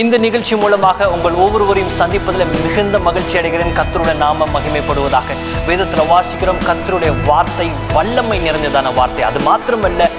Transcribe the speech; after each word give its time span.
இந்த 0.00 0.18
நிகழ்ச்சி 0.18 0.56
மூலமாக 0.56 1.10
உங்கள் 1.10 1.32
ஒவ்வொருவரையும் 1.32 1.94
சந்திப்பதில் 1.98 2.62
மிகுந்த 2.64 2.98
மகிழ்ச்சி 2.98 3.38
அடைகிறேன். 3.38 3.74
கத்தருடைய 3.78 4.16
நாம 4.16 4.46
மகிமைப்படுவதாக 4.54 5.34
வேதத்தில் 5.66 6.10
வாசிக்கிறோம். 6.12 6.62
கத்தருடைய 6.68 7.12
வார்த்தை 7.26 7.70
வல்லமை 7.92 8.38
நிறைந்ததான 8.40 8.94
வார்த்தை. 8.94 9.24
அது 9.24 9.38
மாத்திரமல்ல 9.38 10.10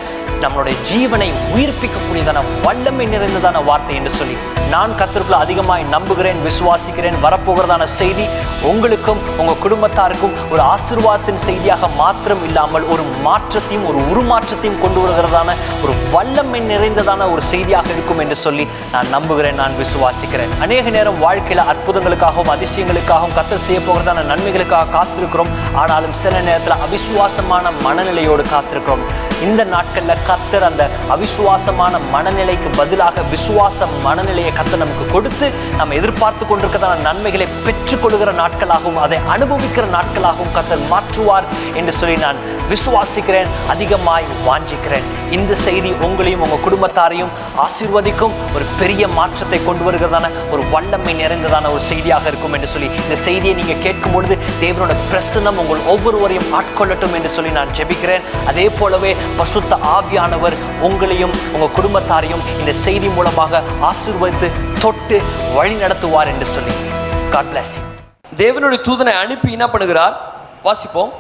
நம்மளுடைய 0.44 0.76
ஜீவனை 0.92 1.30
உயிர்ப்பிக்கக்கூடியதான 1.56 2.40
வல்லமை 2.66 3.06
நிறைந்ததான 3.14 3.58
வார்த்தை 3.70 3.96
என்று 4.00 4.12
சொல்லி 4.20 4.36
நான் 4.74 4.96
கத்திற்குள்ள 5.00 5.38
அதிகமாய் 5.46 5.84
நம்புகிறேன் 5.96 6.40
விசுவாசிக்கிறேன் 6.48 7.18
வரப்போகிறதான 7.26 7.84
செய்தி 8.00 8.26
உங்களுக்கும் 8.72 9.22
உங்கள் 9.42 9.60
குடும்பத்தாருக்கும் 9.64 10.36
ஒரு 10.54 10.62
ஆசிர்வாதத்தின் 10.74 11.42
செய்தியாக 11.48 11.90
மாத்திரம் 12.02 12.44
இல்லாமல் 12.48 12.86
ஒரு 12.94 13.04
மாற்றத்தையும் 13.28 13.86
ஒரு 13.90 14.00
உருமாற்றத்தையும் 14.12 14.82
கொண்டு 14.84 15.00
வருகிறதான 15.04 15.56
ஒரு 15.84 15.94
வல்லமை 16.16 16.62
நிறைந்ததான 16.72 17.30
ஒரு 17.34 17.44
செய்தியாக 17.52 17.90
இருக்கும் 17.96 18.22
என்று 18.26 18.38
சொல்லி 18.46 18.66
நான் 18.94 19.12
நம்புகிறேன் 19.16 19.60
நான் 19.62 19.78
விசுவாசிக்கிறேன். 19.84 20.54
அநேக 20.66 20.90
நேரம் 20.98 21.20
வாழ்க்கையில் 21.26 21.68
அற்புதங்களுக்காகவும் 21.74 22.54
அதிசயங்களுக்காகவும் 22.56 23.36
கத்தல் 23.38 23.66
செய்ய 23.68 23.80
போகிறதான 23.88 24.26
நன்மைகளுக்காக 24.32 24.92
காத்திருக்கிறோம். 24.98 25.54
ஆனாலும் 25.84 26.18
சில 26.24 26.42
நேரத்தில் 26.50 26.82
அவிசுவாசமான 26.88 27.72
மனநிலையோடு 27.86 28.46
காத்திருக்கிறோம். 28.56 29.06
இந்த 29.48 29.62
நாட்களில் 29.74 30.24
கத்தர் 30.30 30.66
அந்த 30.70 30.84
அவிசுவாசமான 31.16 32.00
மனநிலைக்கு 32.14 32.70
பதிலாக 32.80 33.24
விசுவாச 33.34 33.88
மனநிலையை 34.06 34.52
கத்தர் 34.60 34.84
நமக்கு 34.84 35.06
கொடுத்து 35.16 35.50
நம்ம 35.80 35.96
எதிர்பார்த்து 36.00 36.44
கொண்டிருக்கிறதான 36.46 37.04
நன்மைகளை 37.08 37.48
பெற்றுக்கொள்கிற 37.68 38.34
நாட்களாகவும் 38.42 39.02
அதை 39.06 39.20
அனுபவிக்கிற 39.36 39.86
நாட்களாகவும் 39.98 40.56
கத்தர் 40.58 40.90
மாற்றுவார் 40.94 41.50
என்று 41.82 41.94
சொல்லி 42.00 42.18
நான் 42.26 42.42
விசுவாசிக்கிறேன் 42.72 43.50
அதிகமாய் 43.72 44.30
வாஞ்சிக்கிறேன். 44.46 45.08
இந்த 45.38 45.54
செய்தி 45.64 45.90
உங்களையும் 46.06 46.44
உங்கள் 46.46 46.64
குடும்பத்தாரையும் 46.66 47.32
ஆசீர்வதிக்கும். 47.66 48.36
ஒரு 48.56 48.66
பெரிய 48.80 49.04
மாற்றத்தை 49.18 49.60
கொண்டு 49.66 49.84
வருகிறதான 49.88 50.30
ஒரு 50.54 50.64
வல்லமை 50.74 51.14
நிறைந்ததான 51.22 51.72
ஒரு 51.74 51.82
செய்தியாக 51.90 52.28
இருக்கும் 52.32 52.56
என்று 52.58 52.70
சொல்லி 52.74 52.90
இந்த 53.06 53.16
செய்தியை 53.26 53.54
நீங்கள் 53.60 53.82
கேட்கும் 53.86 54.16
பொழுது 54.16 54.36
தேவனோட 54.64 54.94
பிரசன்னம் 55.12 55.60
உங்கள் 55.64 55.84
ஒவ்வொருவரையும் 55.94 56.50
ஆட்கொள்ளட்டும் 56.60 57.16
என்று 57.20 57.32
சொல்லி 57.36 57.52
நான் 57.60 57.74
ஜெபிக்கிறேன். 57.80 58.26
அதே 58.52 58.66
போலவே 58.80 59.12
பசுத்த 59.38 59.78
ஆவியானவர் 59.96 60.56
உங்களையும் 60.88 61.34
உங்கள் 61.54 61.76
குடும்பத்தாரையும் 61.78 62.44
இந்த 62.60 62.74
செய்தி 62.86 63.08
மூலமாக 63.08 63.62
ஆசீர்வதித்து 63.90 64.50
தொட்டு 64.84 65.20
வழி 65.56 65.76
நடத்துவார் 65.84 66.32
என்று 66.34 66.46
சொல்லி. 66.46 66.76
காட் 67.34 67.52
பிளஸ் 67.52 67.76
தேவனுடைய 68.42 68.80
தூதனை 68.90 69.14
அனுப்பி 69.24 69.52
என்ன 69.52 69.68
பண்ணுகிறார்? 69.74 70.16
வாசிப்போம். 70.68 71.12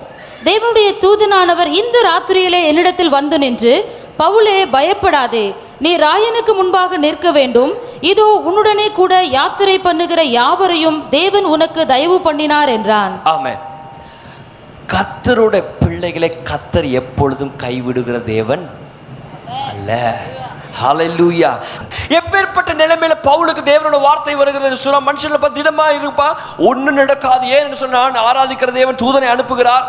தேவனுடைய 0.49 0.89
தூதனானவர் 1.03 1.69
இந்த 1.81 1.97
ராத்திரியிலே 2.09 2.61
என்னிடத்தில் 2.69 3.15
வந்து 3.17 3.37
நின்று 3.43 3.73
பவுலே 4.21 4.57
பயப்படாதே. 4.75 5.45
நீ 5.83 5.91
ராயனுக்கு 5.97 6.53
முன்பாக 6.59 6.97
நிற்க 6.97 7.27
வேண்டும். 7.31 7.71
இதோ 8.11 8.25
உன்னுடனே 8.47 8.87
கூட 8.99 9.13
யாத்திரை 9.37 9.77
பண்ணுகிற 9.79 10.23
யாவரையும் 10.39 10.97
தேவன் 11.09 11.45
உனக்கு 11.45 11.81
தயவு 11.93 12.17
பண்ணினார் 12.21 12.69
என்றான். 12.69 13.13
ஆமென். 13.23 13.59
கத்தரோட 14.93 15.55
பிள்ளைகளை 15.81 16.29
கத்தர் 16.49 16.87
எப்பொழுதும் 16.99 17.53
கைவிடுகிற 17.63 18.17
தேவன் 18.33 18.63
அல்ல. 19.69 19.91
ஹலலூயா 20.79 21.51
எப்பேற்பட்ட 22.17 22.71
நிலைமையில 22.81 23.15
பவுலுக்கு 23.27 23.63
தேவனோட 23.71 23.97
வார்த்தை 24.05 24.35
வருகிறது 24.39 24.77
சொன்னா 24.85 24.99
மனுஷனை 25.09 25.39
பத்தி 25.43 25.59
திடமா 25.61 25.85
இருப்பா. 25.99 26.27
ஒன்றும் 26.69 26.99
நடக்காது. 27.01 27.45
ஏன்னு 27.57 27.81
சொன்னா 27.83 28.01
ஆராதிக்கிற 28.29 28.71
தேவன் 28.79 29.01
தூதனை 29.03 29.27
அனுப்புகிறார். 29.33 29.85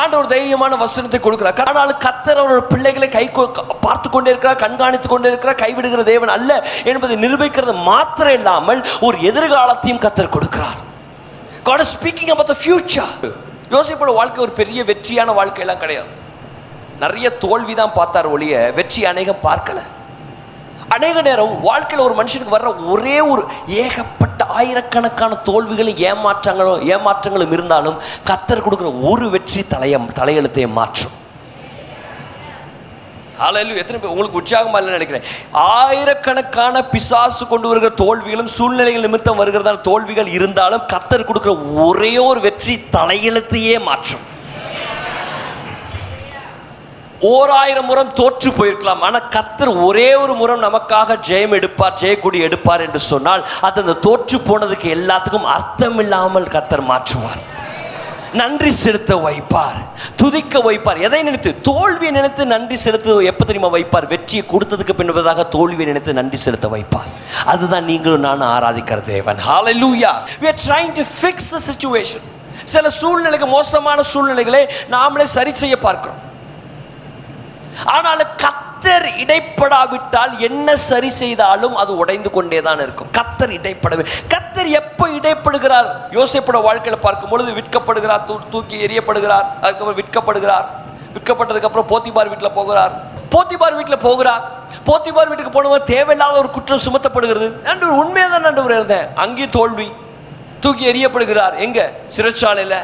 ஆண்டவர் 0.00 0.30
தைரியமான 0.32 0.76
வசனத்தை 0.82 1.18
கொடுக்கிறார். 1.24 1.58
ஆனாலும் 1.70 2.02
கத்தர் 2.06 2.40
அவரோட 2.42 2.62
பிள்ளைகளை 2.72 3.08
கை 3.16 3.24
பார்த்து 3.86 4.08
கொண்டே 4.10 4.32
இருக்கிறார் 4.32 4.62
கண்காணித்து 4.64 5.08
கொண்டே 5.08 5.30
இருக்கிறார் 5.32 5.60
கைவிடுகிற 5.62 6.04
தேவன் 6.12 6.34
அல்ல 6.36 6.50
என்பதை 6.92 7.16
நிரூபிக்கிறது 7.24 7.74
மாத்திரம் 7.90 8.36
இல்லாமல் 8.40 8.82
ஒரு 9.08 9.18
எதிர்காலத்தையும் 9.30 10.02
கத்தர் 10.06 10.34
கொடுக்கிறார். 10.36 10.78
God 11.68 11.80
is 11.84 11.90
speaking 11.96 12.30
about 12.34 12.48
the 12.52 12.60
future. 12.66 13.10
யோசிப்போட 13.74 14.10
வாழ்க்கை 14.20 14.40
ஒரு 14.46 14.52
பெரிய 14.60 14.80
வெற்றியான 14.90 15.32
வாழ்க்கையெல்லாம் 15.38 15.82
கிடையாது. 15.82 16.10
நிறைய 17.02 17.26
தோல்வி 17.44 17.74
தான் 17.80 17.96
பார்த்தார் 17.98 18.28
ஒழிய 18.34 18.54
வெற்றி 18.78 19.00
அநேகம் 19.10 19.44
பார்க்கல. 19.48 19.80
அநேக 20.96 21.16
நேரம் 21.26 21.54
வாழ்க்கையில் 21.68 22.04
ஒரு 22.06 22.14
மனுஷனுக்கு 22.18 22.54
வர்ற 22.56 22.70
ஒரே 22.92 23.16
ஒரு 23.32 23.42
ஏகப்பட்ட 23.84 24.40
ஆயிரக்கணக்கான 24.60 25.38
தோல்விகளும் 25.48 26.00
ஏமாற்றங்களும் 26.10 26.82
ஏமாற்றங்களும் 26.94 27.54
இருந்தாலும் 27.56 27.98
கத்தர் 28.30 28.64
கொடுக்குற 28.66 28.90
ஒரு 29.10 29.26
வெற்றி 29.34 29.62
தலைய 29.72 29.98
தலையெழுத்தையே 30.20 30.68
மாற்றும். 30.80 31.16
ஹalleluya. 33.42 33.80
எத்தனை 33.82 33.98
பேர் 34.00 34.12
உங்களுக்கு 34.14 34.40
உற்சாகமாக 34.40 34.80
இல்லைன்னு 34.80 34.98
நினைக்கிறேன். 34.98 35.28
ஆயிரக்கணக்கான 35.82 36.84
பிசாசு 36.94 37.44
கொண்டு 37.52 37.70
வருகிற 37.70 37.92
தோல்விகளும் 38.02 38.52
சூழ்நிலைகள் 38.56 39.06
நிமித்தம் 39.06 39.40
வருகிறதான 39.42 39.82
தோல்விகள் 39.88 40.34
இருந்தாலும் 40.38 40.84
கத்தர் 40.92 41.28
கொடுக்குற 41.30 41.54
ஒரே 41.86 42.12
ஒரு 42.28 42.42
வெற்றி 42.48 42.76
தலையெழுத்தையே 42.98 43.78
மாற்றும். 43.88 44.26
ஓராயிரம் 47.32 47.86
முறம் 47.88 48.14
தோற்று 48.20 48.50
போயிருக்கலாம். 48.56 49.02
ஆனால் 49.06 49.28
கத்தர் 49.34 49.70
ஒரே 49.88 50.08
ஒரு 50.22 50.32
முறம் 50.40 50.64
நமக்காக 50.64 51.16
ஜெயம் 51.28 51.54
எடுப்பார் 51.58 51.98
ஜெயக்குடி 52.00 52.38
எடுப்பார் 52.46 52.84
என்று 52.86 53.00
சொன்னால் 53.12 53.44
அது 53.68 53.82
அந்த 53.84 53.94
தோற்று 54.06 54.38
போனதுக்கு 54.48 54.88
எல்லாத்துக்கும் 54.96 55.48
அர்த்தம் 55.56 56.00
இல்லாமல் 56.04 56.52
கத்தர் 56.56 56.88
மாற்றுவார். 56.90 57.42
நன்றி 58.40 58.70
செலுத்த 58.70 59.16
வைப்பார் 59.26 59.78
துதிக்க 60.16 60.58
வைப்பார். 60.58 61.00
எதை 61.00 61.22
நினைத்து? 61.22 61.60
தோல்வியை 61.60 62.10
நினைத்து 62.10 62.46
நன்றி 62.46 62.76
செலுத்த 62.76 63.16
எப்போ 63.30 63.44
தெரியுமா 63.44 63.76
வைப்பார்? 63.76 64.06
வெற்றியை 64.06 64.44
கொடுத்ததுக்கு 64.52 64.94
பின்பதாக 65.00 65.48
தோல்வியை 65.48 65.86
நினைத்து 65.86 66.12
நன்றி 66.12 66.36
செலுத்த 66.36 66.68
வைப்பார். 66.68 67.10
அதுதான் 67.44 67.84
நீங்களும் 67.84 68.26
நானும் 68.28 68.48
ஆராதிக்கிற 68.48 69.00
தேவன். 69.04 69.38
ஹalleluya 69.48 70.12
we 70.40 70.48
are 70.52 70.60
trying 70.68 70.92
to 71.00 71.04
fix 71.22 71.36
the 71.54 71.62
situation. 71.70 72.22
சில 72.64 72.90
சூழ்நிலைகள் 72.90 73.48
மோசமான 73.48 74.02
சூழ்நிலைகளை 74.02 74.68
நாமளே 74.90 75.24
சரி 75.36 75.54
செய்ய 75.54 75.78
பார்க்கிறோம். 75.78 76.20
ஆனால் 77.84 78.26
கத்தர் 78.84 79.18
இடைப்படாவிட்டால் 79.22 80.32
என்ன 80.46 80.68
சரி 80.84 81.10
செய்தாலும் 81.18 81.74
அது 81.80 81.92
உடைந்து 82.02 82.30
கொண்டே 82.36 82.60
தான் 82.66 82.80
இருக்கும். 82.84 83.10
கத்தர் 83.18 83.52
இடைப்படவே 83.56 84.04
கத்தர் 84.32 84.70
எப்போ 84.78 85.04
இடைப்படுகிறார்? 85.18 85.88
யோசிப்பட 86.16 86.60
வாழ்க்கையில் 86.66 87.04
பார்க்கும் 87.04 87.30
பொழுது 87.32 87.50
விற்கப்படுகிறார் 87.58 88.24
தூ 88.28 88.34
தூக்கி 88.54 88.76
எறியப்படுகிறார் 88.86 89.46
அதுக்கப்புறம் 89.60 89.98
விற்கப்படுகிறார். 90.00 90.66
விற்கப்பட்டதுக்கப்புறம் 91.14 91.88
போத்திபார் 91.92 92.30
வீட்டில் 92.32 92.56
போகிறார். 92.58 92.96
போத்திபார் 93.34 93.76
வீட்டில் 93.78 94.02
போகிறார். 94.06 94.42
போத்திபார் 94.88 95.30
வீட்டுக்கு 95.30 95.54
போனவங்க 95.58 95.84
தேவையில்லாத 95.92 96.34
ஒரு 96.42 96.50
குற்றம் 96.56 96.82
சுமத்தப்படுகிறது. 96.86 97.48
நன்று 97.68 97.92
உண்மையாக 98.02 98.32
தான் 98.34 98.46
நண்டு 98.48 98.66
இருந்தேன். 98.78 99.06
அங்கேயும் 99.26 99.54
தோல்வி. 99.58 99.88
தூக்கி 100.66 100.84
எறியப்படுகிறார். 100.92 101.54
எங்கே? 101.68 101.86
சிறைச்சாலையில். 102.16 102.78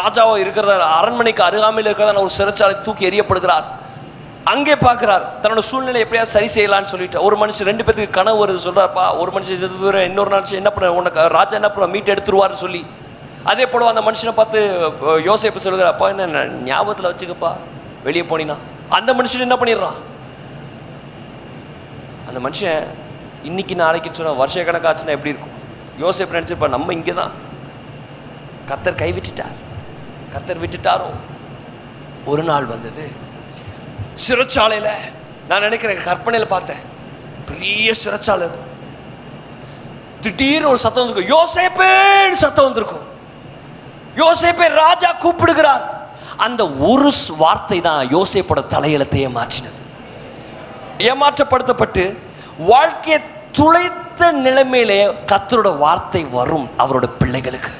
ராஜாவோ 0.00 0.34
இருக்கிறதா 0.46 0.90
அரண்மனைக்கு 0.98 1.42
அருகாமையில் 1.50 1.90
இருக்கிறதா 1.90 2.26
ஒரு 2.26 2.34
சிறைச்சாலை 2.40 2.74
தூக்கி 2.88 3.10
எறியப்படுகிறார். 3.12 3.68
அங்கே 4.44 4.74
பார்க்குறார். 4.74 5.24
தன்னோட 5.42 5.58
சூழ்நிலை 5.58 6.02
எப்படியா 6.02 6.22
சரி 6.22 6.46
செய்யலாம்னு 6.46 6.84
சொல்லிட்டு 6.84 7.22
ஒரு 7.22 7.36
மனுஷன் 7.36 7.64
ரெண்டு 7.64 7.84
பேத்துக்கு 7.84 8.10
கனவு 8.10 8.46
வருது 8.46 8.66
சொல்கிறாப்பா 8.66 9.18
ஒரு 9.18 9.30
மனுஷன் 9.30 9.60
செத்து 9.60 9.76
போயிடும் 9.82 10.04
இன்னொரு 10.04 10.38
மனுஷன் 10.38 10.52
என்ன 10.52 10.70
பண்ண 10.70 10.92
உனக்கு 10.92 11.28
ராஜா 11.28 11.54
என்ன 11.54 11.68
பண்ணுவா 11.68 11.90
மீட் 11.90 12.10
எடுத்துருவார்னு 12.10 12.52
சொல்லி. 12.52 12.86
அதே 13.44 13.66
போல 13.66 13.88
அந்த 13.88 14.00
மனுஷனை 14.00 14.32
பார்த்து 14.34 14.58
யோசிப்பு 15.04 15.60
யோசேப்பு 15.60 15.82
அப்பா 15.82 16.08
என்ன 16.08 16.26
ந- 16.26 16.62
ஞாபகத்தில் 16.62 17.06
வச்சுக்கப்பா 17.06 17.52
வெளியே 18.02 18.24
போனீங்கன்னா 18.24 18.56
அந்த 18.88 19.14
மனுஷன் 19.14 19.40
என்ன 19.40 19.56
பண்ணிடுறான்? 19.56 19.98
அந்த 22.28 22.40
மனுஷன் 22.40 22.86
இன்னைக்கு 23.42 23.74
நாளைக்கு 23.74 24.10
சொன்னால் 24.12 24.36
வருஷ 24.36 24.62
கணக்காச்சுன்னா 24.62 25.08
எப்படி 25.08 25.34
இருக்கும்? 25.34 25.56
யோசிப்பு 26.00 26.36
நினச்சிருப்பா 26.36 26.68
நம்ம 26.68 26.92
இங்கே 26.92 27.14
தான் 27.14 27.32
கத்தர் 28.68 28.94
கை 28.94 29.12
விட்டுட்டார். 29.12 29.56
கத்தர் 30.34 30.60
விட்டுட்டாரோ? 30.60 31.10
ஒரு 32.24 32.42
நாள் 32.42 32.64
வந்தது. 32.64 33.21
சிறைச்சாலையில் 34.14 34.94
நான் 35.48 35.60
நினைக்கிறேன் 35.60 36.02
கற்பனையில் 36.02 36.48
பார்த்தேன். 36.48 36.82
பெரிய 37.46 37.92
சிறைச்சாலை 38.04 38.44
இருக்கும். 38.46 38.68
திடீர்னு 40.20 40.68
ஒரு 40.68 40.78
சத்தம் 40.78 41.04
வந்திருக்கும். 41.04 41.38
யோசேப்பேன்னு 41.38 42.42
சத்தம் 42.44 42.64
வந்திருக்கும். 42.64 43.06
யோசேப்பே 44.16 44.68
ராஜா 44.68 45.12
கூப்பிடுகிறார். 45.12 45.84
அந்த 46.36 46.68
ஒரு 46.68 47.10
வார்த்தை 47.36 47.80
தான் 47.80 48.08
யோசேப்போட 48.08 48.60
தலையெழுத்தையே 48.74 49.28
மாற்றினது 49.38 49.80
ஏமாற்றப்படுத்தப்பட்டு 50.98 52.18
வாழ்க்கையை 52.58 53.20
துளைத்த 53.58 54.30
நிலைமையிலே 54.32 55.14
கத்தரோட 55.26 55.78
வார்த்தை 55.78 56.24
வரும் 56.24 56.70
அவரோட 56.78 57.08
பிள்ளைகளுக்கு. 57.18 57.70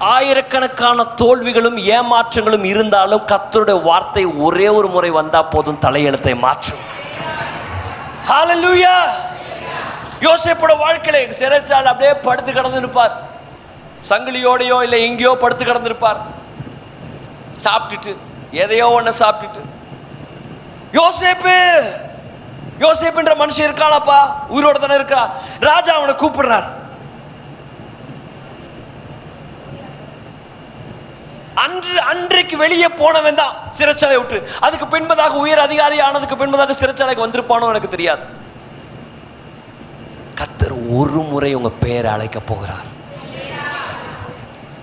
ஆயிரக்கணக்கான 0.00 1.04
தோல்விகளும் 1.04 1.76
ஏமாற்றங்களும் 1.76 2.64
இருந்தாலும் 2.64 3.26
கத்தருடைய 3.32 3.82
வார்த்தை 3.82 4.24
ஒரே 4.26 4.68
ஒரு 4.68 4.88
முறை 4.88 5.10
வந்தா 5.10 5.42
போதும் 5.42 5.80
தலையெழுத்தை 5.82 6.38
மாற்றும். 6.38 6.78
யோசிப்போட 8.30 8.94
யோசேப்போட 10.26 10.72
வாழ்க்கையில 10.84 11.20
சிறைச்சால் 11.40 11.90
அப்படியே 11.92 12.14
படுத்து 12.14 12.52
கிடந்து 12.52 12.76
இருப்பார் 12.76 13.14
சங்கிலியோடையோ 14.10 14.82
இல்லை 14.82 15.02
எங்கேயோ 15.08 15.36
படுத்து 15.40 15.64
கிடந்திருப்பார். 15.64 16.20
சாப்பிட்டுட்டு 17.64 18.16
எதையோ 18.50 18.90
ஒன்று 18.90 19.12
சாப்பிட்டுட்டு. 19.22 19.62
யோசேப்பு! 20.92 21.56
யோசேப்புன்ற 22.84 23.32
மனுஷன் 23.42 23.66
இருக்கானாப்பா? 23.68 24.20
உயிரோட 24.48 24.78
தானே 24.78 24.94
இருக்கா? 24.94 25.30
ராஜா 25.60 25.94
அவனை 25.94 26.14
கூப்பிடுறார். 26.14 26.68
அன்று 31.64 31.94
அன்றைக்கு 32.10 32.56
வெளியே 32.62 32.88
போனவன் 33.00 33.38
தான் 33.40 33.56
சிறைச்சாலை 33.78 34.16
விட்டு. 34.20 34.38
அதுக்கு 34.66 34.86
பின்பதாக 34.94 35.40
உயர் 35.44 35.64
அதிகாரி 35.66 35.98
ஆனதுக்கு 36.08 36.36
பின்பதாக 36.42 36.76
சிறைச்சாலைக்கு 36.80 37.26
வந்திருப்பானோ 37.26 37.70
எனக்கு 37.72 37.94
தெரியாது. 37.96 38.24
கத்தர் 40.40 40.76
ஒரு 40.98 41.22
முறை 41.32 41.50
உங்க 41.58 41.70
பெயரை 41.84 42.10
அழைக்க 42.16 42.40
போகிறார். 42.50 42.88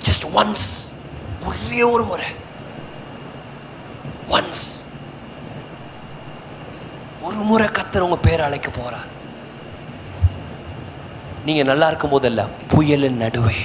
ஜஸ்ட் 0.07 0.27
ஒன்ஸ் 0.41 0.67
ஒரே 1.47 1.81
ஒரு 1.93 2.05
முறை. 2.11 2.29
ஒன்ஸ் 4.37 4.65
ஒரு 7.27 7.41
முறை 7.49 7.67
கத்தர் 7.77 8.05
உங்க 8.07 8.17
பேரை 8.27 8.43
அழைக்க 8.45 8.69
போறார் 8.77 9.09
நீங்க 11.47 11.63
நல்லா 11.71 11.87
இருக்கும் 11.91 12.13
போதல்ல 12.13 12.41
புயலின் 12.71 13.21
நடுவே. 13.23 13.57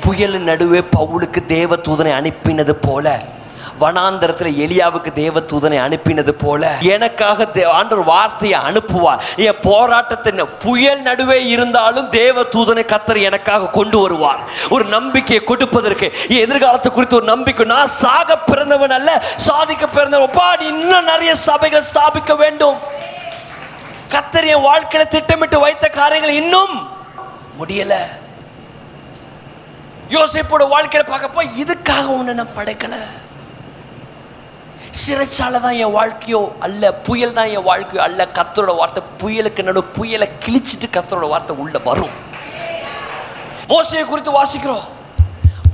புயலின் 0.00 0.42
நடுவே 0.42 0.84
பவுலுக்கு 0.96 1.46
தேவ 1.46 1.76
தூதனை 1.76 2.12
அனுப்பினது 2.12 2.72
போல 2.72 3.18
வனாந்தரத்தில் 3.80 4.58
எலியாவுக்கு 4.58 5.12
தேவ 5.12 5.40
தூதனை 5.40 5.78
அனுப்பினது 5.78 6.30
போல 6.30 6.76
எனக்காக 6.80 7.48
தே- 7.54 7.66
ஆண்டவர் 7.66 8.04
வார்த்தையை 8.04 8.60
அனுப்புவார். 8.60 9.20
என் 9.36 9.56
போராட்டத்தின் 9.62 10.40
புயல் 10.58 11.00
நடுவே 11.00 11.46
இருந்தாலும் 11.46 12.08
தேவ 12.08 12.42
தூதனை 12.42 12.84
கத்தர் 12.84 13.22
எனக்காக 13.22 13.66
கொண்டு 13.66 13.98
வருவார். 13.98 14.38
ஒரு 14.70 14.84
நம்பிக்கையை 14.84 15.44
கொடுப்பதற்கு 15.44 16.12
என் 16.28 16.36
எதிர்காலத்தை 16.36 16.92
குறித்து 16.92 17.16
ஒரு 17.16 17.24
நம்பிக்கை. 17.24 17.66
நான் 17.66 17.86
சாக 17.86 18.38
பிறந்தவன் 18.38 18.90
அல்ல 18.90 19.22
சாதிக்க 19.36 19.86
பிறந்தவன். 19.86 20.30
பாடி 20.32 20.66
இன்னும் 20.66 21.04
நிறைய 21.04 21.34
சபைகள் 21.34 21.84
ஸ்தாபிக்க 21.94 22.36
வேண்டும். 22.36 22.76
கத்தர் 24.08 24.46
என் 24.46 24.64
வாழ்க்கையில 24.64 25.08
திட்டமிட்டு 25.08 25.60
வைத்த 25.60 25.88
காரியங்கள் 25.88 26.34
இன்னும் 26.34 26.88
முடியலை. 27.58 28.19
யோசிப்போட 30.14 30.62
வாழ்க்கையில 30.74 31.04
பார்க்கப்போ 31.08 31.42
இதுக்காக 31.62 32.06
ஒன்று 32.18 32.38
நான் 32.38 32.56
படைக்கல. 32.58 32.94
சிறைச்சாலை 35.00 35.58
தான் 35.64 35.76
என் 35.82 35.96
வாழ்க்கையோ 35.98 36.40
அல்ல 36.66 36.92
புயல் 37.06 37.36
தான் 37.36 37.50
என் 37.56 37.66
வாழ்க்கையோ 37.68 38.00
அல்ல 38.06 38.22
கத்தரோட 38.38 38.72
வார்த்தை 38.78 39.02
புயலுக்கு 39.20 39.66
நடு 39.66 39.82
புயலை 39.96 40.26
கிழிச்சிட்டு 40.44 40.88
கத்தரோட 40.96 41.26
வார்த்தை 41.32 41.54
உள்ள 41.62 41.78
வரும். 41.88 42.16
மோசையை 43.72 44.04
குறித்து 44.06 44.32
வாசிக்கிறோம். 44.38 44.86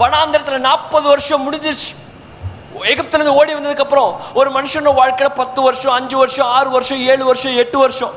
வனாந்திரத்தில் 0.02 0.66
நாற்பது 0.70 1.06
வருஷம் 1.12 1.44
முடிஞ்சிருச்சு. 1.46 1.92
எகிப்துல 2.92 3.18
இருந்து 3.18 3.36
ஓடி 3.40 3.52
வந்ததுக்கு 3.56 3.84
அப்புறம் 3.86 4.10
ஒரு 4.38 4.48
மனுஷனோட 4.56 4.94
வாழ்க்கையில 5.00 5.30
பத்து 5.42 5.60
வருஷம் 5.66 5.94
அஞ்சு 5.98 6.16
வருஷம் 6.22 6.50
ஆறு 6.56 6.70
வருஷம் 6.76 7.00
ஏழு 7.12 7.24
வருஷம் 7.30 7.56
எட்டு 7.62 7.78
வருஷம். 7.84 8.14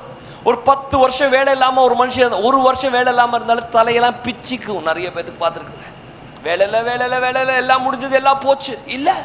ஒரு 0.48 0.58
பத்து 0.70 0.96
வருஷம் 1.04 1.32
வேலை 1.36 1.54
இல்லாமல் 1.56 1.86
ஒரு 1.88 1.96
மனுஷன் 2.02 2.36
ஒரு 2.50 2.60
வருஷம் 2.68 2.94
வேலை 2.98 3.10
இல்லாமல் 3.14 3.38
இருந்தாலும் 3.40 3.72
தலையெல்லாம் 3.78 4.20
பிச்சிக்கும். 4.26 4.84
நிறைய 4.90 5.08
பேர்த்துக்கு 5.16 5.44
பார்த்துருக்குறேன் 5.46 5.96
வேலையில் 6.44 6.84
வேலையில் 6.84 7.20
வேலையில் 7.20 7.60
எல்லாம் 7.64 7.84
முடிஞ்சது 7.86 8.12
எல்லாம் 8.12 8.40
போச்சு. 8.40 8.78
இல்லை. 8.86 9.16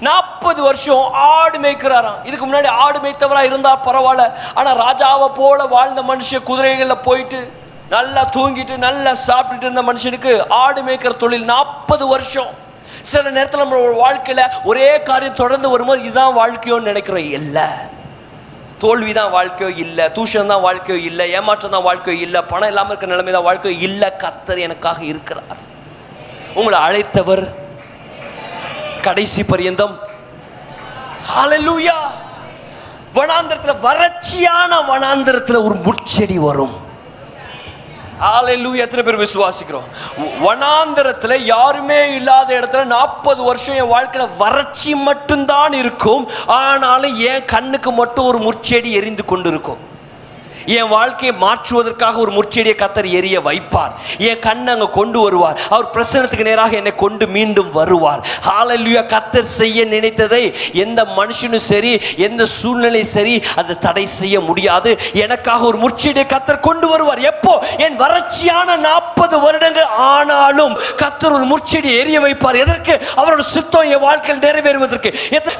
நாற்பது 0.00 0.62
வருஷம் 0.62 1.12
ஆடு 1.12 1.58
மேய்க்கிறாராம். 1.58 2.18
இதுக்கு 2.24 2.46
முன்னாடி 2.46 2.66
ஆடு 2.66 2.98
மேய்த்தவரா 2.98 3.42
இருந்தா 3.50 3.72
பரவாயில்ல. 3.86 4.24
ஆனா 4.54 4.70
ராஜாவை 4.84 5.28
போல 5.34 5.66
வாழ்ந்த 5.66 6.02
மனுஷன் 6.02 6.46
குதிரைகள்ல 6.50 6.94
போயிட்டு 6.94 7.40
நல்லா 7.90 8.22
தூங்கிட்டு 8.36 8.76
நல்லா 8.76 9.12
சாப்பிட்டுட்டு 9.26 9.66
இருந்த 9.68 9.82
மனுஷனுக்கு 9.82 10.32
ஆடு 10.48 10.82
மேய்க்கிற 10.82 11.16
தொழில் 11.16 11.44
நாற்பது 11.44 12.06
வருஷம். 12.06 12.50
சில 13.02 13.30
நேரத்தில் 13.30 13.62
நம்ம 13.64 13.76
வாழ்க்கையில 13.76 14.42
ஒரே 14.64 15.02
காரியம் 15.02 15.40
தொடர்ந்து 15.42 15.68
வரும்போது 15.70 16.02
இதுதான் 16.02 16.36
வாழ்க்கையோன்னு 16.38 16.90
நினைக்கிறோம். 16.92 17.30
இல்லை. 17.38 17.68
தோல்வி 18.78 19.12
தான் 19.12 19.30
வாழ்க்கையோ 19.30 19.76
இல்லை. 19.84 20.12
தூஷம் 20.12 20.46
தான் 20.46 20.60
வாழ்க்கையோ 20.60 20.98
இல்லை. 21.02 21.30
ஏமாற்றம் 21.30 21.70
தான் 21.70 21.82
வாழ்க்கையோ 21.82 22.20
இல்லை. 22.20 22.42
பணம் 22.42 22.68
இல்லாமல் 22.68 22.90
இருக்கிற 22.90 23.12
நிலைமை 23.12 23.32
தான் 23.32 23.48
வாழ்க்கையோ 23.48 23.78
இல்லை. 23.78 24.10
கத்தர் 24.24 24.64
எனக்காக 24.66 25.04
இருக்கிறார். 25.04 25.66
உங்களை 26.58 26.78
அழைத்தவர் 26.86 27.44
கடைசி 29.02 29.42
பரியந்தம். 29.44 29.94
ஹalleluya 31.30 31.96
வனாந்திரத்தில் 33.16 33.80
வறட்சியான 33.86 34.72
வனாந்திரத்தில் 34.90 35.64
ஒரு 35.66 35.76
முட்செடி 35.86 36.38
வரும். 36.46 36.74
ஹalleluya 38.20 38.80
எத்தனை 38.84 39.02
பேர் 39.04 39.22
விசுவாசிக்கிறோம்? 39.24 39.88
வனாந்திரத்தில் 40.46 41.36
யாருமே 41.54 42.14
இல்லாத 42.14 42.54
இடத்துல 42.54 42.84
நாற்பது 42.84 43.42
வருஷம் 43.42 43.74
என் 43.74 43.92
வாழ்க்கையில் 43.94 44.36
வறட்சி 44.36 44.94
மட்டும்தான் 44.94 45.72
இருக்கும். 45.72 46.24
ஆனாலும் 46.46 47.16
என் 47.30 47.44
கண்ணுக்கு 47.44 47.92
மட்டும் 47.92 48.24
ஒரு 48.24 48.38
முற்செடி 48.38 48.90
எரிந்து 49.00 49.24
கொண்டு 49.24 49.48
இருக்கும் 49.48 49.82
என் 50.76 50.88
வாழ்க்கையை 50.88 51.34
மாற்றுவதற்காக 51.42 52.18
ஒரு 52.24 52.32
முற்செடியை 52.32 52.74
கத்தர் 52.80 53.08
எரிய 53.18 53.36
வைப்பார். 53.40 53.92
என் 54.18 54.38
கண்ணை 54.38 54.72
அங்கே 54.72 54.88
கொண்டு 54.90 55.18
வருவார். 55.20 55.60
அவர் 55.70 55.92
பிரசனத்துக்கு 55.94 56.48
நேராக 56.48 56.76
என்னை 56.76 56.94
கொண்டு 56.94 57.26
மீண்டும் 57.36 57.70
வருவார். 57.72 58.22
ஹாலல்யூயா 58.48 59.02
கத்தர் 59.12 59.48
செய்ய 59.60 59.84
நினைத்ததை 59.84 60.42
எந்த 60.72 61.06
மனுஷனும் 61.18 61.64
சரி 61.68 61.92
எந்த 62.16 62.46
சூழ்நிலை 62.46 63.04
சரி 63.04 63.34
அதை 63.56 63.76
தடை 63.78 64.04
செய்ய 64.06 64.40
முடியாது. 64.40 64.90
எனக்காக 65.12 65.64
ஒரு 65.70 65.78
முற்செடியை 65.78 66.26
கத்தர் 66.34 66.60
கொண்டு 66.60 66.88
வருவார். 66.88 67.22
எப்போ? 67.32 67.54
என் 67.78 67.98
வறட்சியான 68.00 68.76
நாற்பது 68.76 69.38
வருடங்கள் 69.40 69.88
ஆனாலும் 70.10 70.76
கத்தர் 71.02 71.34
ஒரு 71.38 71.46
முற்செடி 71.54 71.92
எரிய 71.98 72.20
வைப்பார். 72.20 72.60
எதற்கு? 72.64 72.94
அவரோட 73.16 73.40
சித்தம் 73.54 73.90
என் 73.94 74.04
வாழ்க்கையில் 74.08 74.44
நிறைவேறுவதற்கு. 74.44 75.12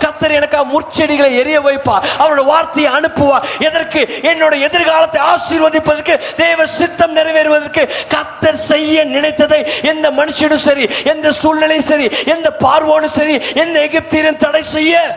கத்தர் 0.05 0.39
எனக்காக 0.41 0.67
முற்செடிகளை 0.77 1.33
எரிய 1.43 1.61
வைப்பார். 1.61 2.07
அவரோட 2.19 2.45
வார்த்தையை 2.45 2.93
அனுப்புவார். 2.93 3.47
எதற்கு? 3.59 4.03
என்னோட 4.23 4.55
எதிர்கால 4.61 4.98
காலத்தை 4.99 5.23
ஆசீர்வதிப்பதற்கு 5.23 6.21
தேவ 6.37 6.67
சித்தம் 6.67 7.17
நிறைவேறுவதற்கு 7.17 7.89
கத்தர் 8.09 8.55
செய்ய 8.55 9.07
நினைத்ததை 9.07 9.85
எந்த 9.85 10.11
மனுஷனும் 10.11 10.55
சரி 10.55 10.89
எந்த 11.05 11.33
சூழ்நிலையும் 11.33 11.85
சரி 11.85 12.11
எந்த 12.25 12.53
பார்வோனும் 12.61 13.09
சரி 13.09 13.53
எந்த 13.55 13.81
எகிப்தியரும் 13.81 14.37
தடை 14.37 14.63
செய்ய. 14.63 15.15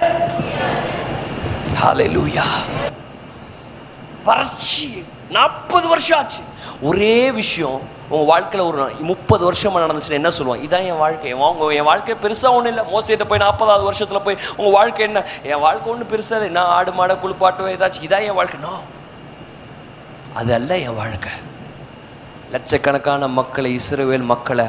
வறட்சி. 4.23 5.05
நாற்பது 5.29 5.87
வருஷம் 5.87 6.19
ஆச்சு. 6.19 6.39
ஒரே 6.81 7.31
விஷயம் 7.31 7.81
உங்கள் 8.09 8.27
வாழ்க்கையில் 8.27 8.73
ஒரு 8.73 8.91
முப்பது 8.99 9.51
வருஷமா 9.51 9.75
நடந்துச்சுன்னா 9.75 10.11
என்ன 10.11 10.29
சொல்லுவான்? 10.29 10.69
இதான் 10.69 10.85
என் 10.85 10.97
வாழ்க்கை. 10.97 11.33
உங்க- 11.33 11.73
என் 11.73 11.83
வாழ்க்கை 11.83 12.15
பெருசாக 12.15 12.49
ஒன்றும் 12.49 12.65
இல்லை. 12.65 12.83
மோசிட்ட 12.83 13.25
போய் 13.27 13.39
நாற்பதாவது 13.39 13.83
வருஷத்தில் 13.83 14.21
போய் 14.21 14.37
உங்கள் 14.57 14.73
வாழ்க்கை 14.73 15.05
என்ன? 15.05 15.25
என் 15.43 15.59
வாழ்க்கை 15.59 15.91
ஒன்றும் 15.91 16.09
பெருசாக 16.09 16.33
இல்லை. 16.33 16.49
நான் 16.49 16.65
ஆடு 16.65 16.91
மாடை 16.91 17.17
குளிப்பாட்டு 17.19 17.61
ஏதாச்சும். 17.61 18.05
இதான் 18.07 18.21
என் 18.21 18.33
வாழ்க்கை. 18.33 18.59
நான் 18.59 18.99
அதல்ல 20.33 20.77
என் 20.77 20.95
வாழ்க்கை. 20.95 21.31
லட்சக்கணக்கான 22.51 23.27
மக்களை 23.27 23.79
இஸ்ரவேல் 23.79 24.23
மக்களை 24.23 24.65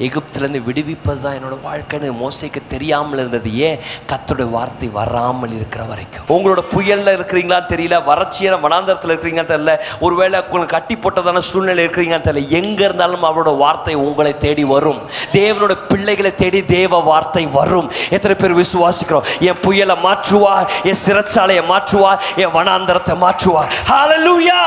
எகிப்திலேருந்து 0.00 0.60
விடுவிப்பது 0.68 1.20
தான் 1.20 1.36
என்னோட 1.38 1.56
வாழ்க்கைன்னு 1.66 2.08
மோசைக்கு 2.22 2.60
தெரியாமல் 2.72 3.18
இருந்தது. 3.18 3.50
ஏன்? 3.68 3.78
கத்தோட 4.10 4.50
வார்த்தை 4.50 4.88
வராமல் 4.88 5.54
இருக்கிற 5.58 5.84
வரைக்கும். 5.84 6.26
உங்களோட 6.36 6.62
புயலில் 6.74 7.12
இருக்கிறீங்களான்னு 7.16 7.70
தெரியல 7.72 7.98
வறட்சியான 8.10 8.58
வனாந்தரத்தில் 8.64 9.12
இருக்கிறீங்கன்னு 9.12 9.52
தெரியல 9.54 9.74
ஒருவேளை 10.00 10.40
உங்களுக்கு 10.46 10.74
கட்டி 10.76 10.96
போட்டதான 10.96 11.42
சூழ்நிலை 11.50 11.84
இருக்கிறீங்கன்னு 11.86 12.26
தெரியல 12.28 12.54
எங்கே 12.60 12.84
இருந்தாலும் 12.88 13.26
அவரோட 13.30 13.56
வார்த்தை 13.64 13.94
உங்களை 13.94 14.38
தேடி 14.46 14.64
வரும். 14.64 15.00
தேவனோட 15.32 15.76
பிள்ளைகளை 15.88 16.34
தேடி 16.34 16.64
தேவ 16.64 17.00
வார்த்தை 17.10 17.46
வரும். 17.58 17.90
எத்தனை 18.10 18.36
பேர் 18.36 18.60
விசுவாசிக்கிறோம்? 18.62 19.26
என் 19.48 19.60
புயலை 19.66 19.96
மாற்றுவார் 20.06 20.68
என் 20.90 21.02
சிறைச்சாலையை 21.06 21.64
மாற்றுவார் 21.72 22.22
என் 22.42 22.54
வனாந்தரத்தை 22.58 23.16
மாற்றுவார். 23.24 23.70
ஹalleluya 23.90 24.60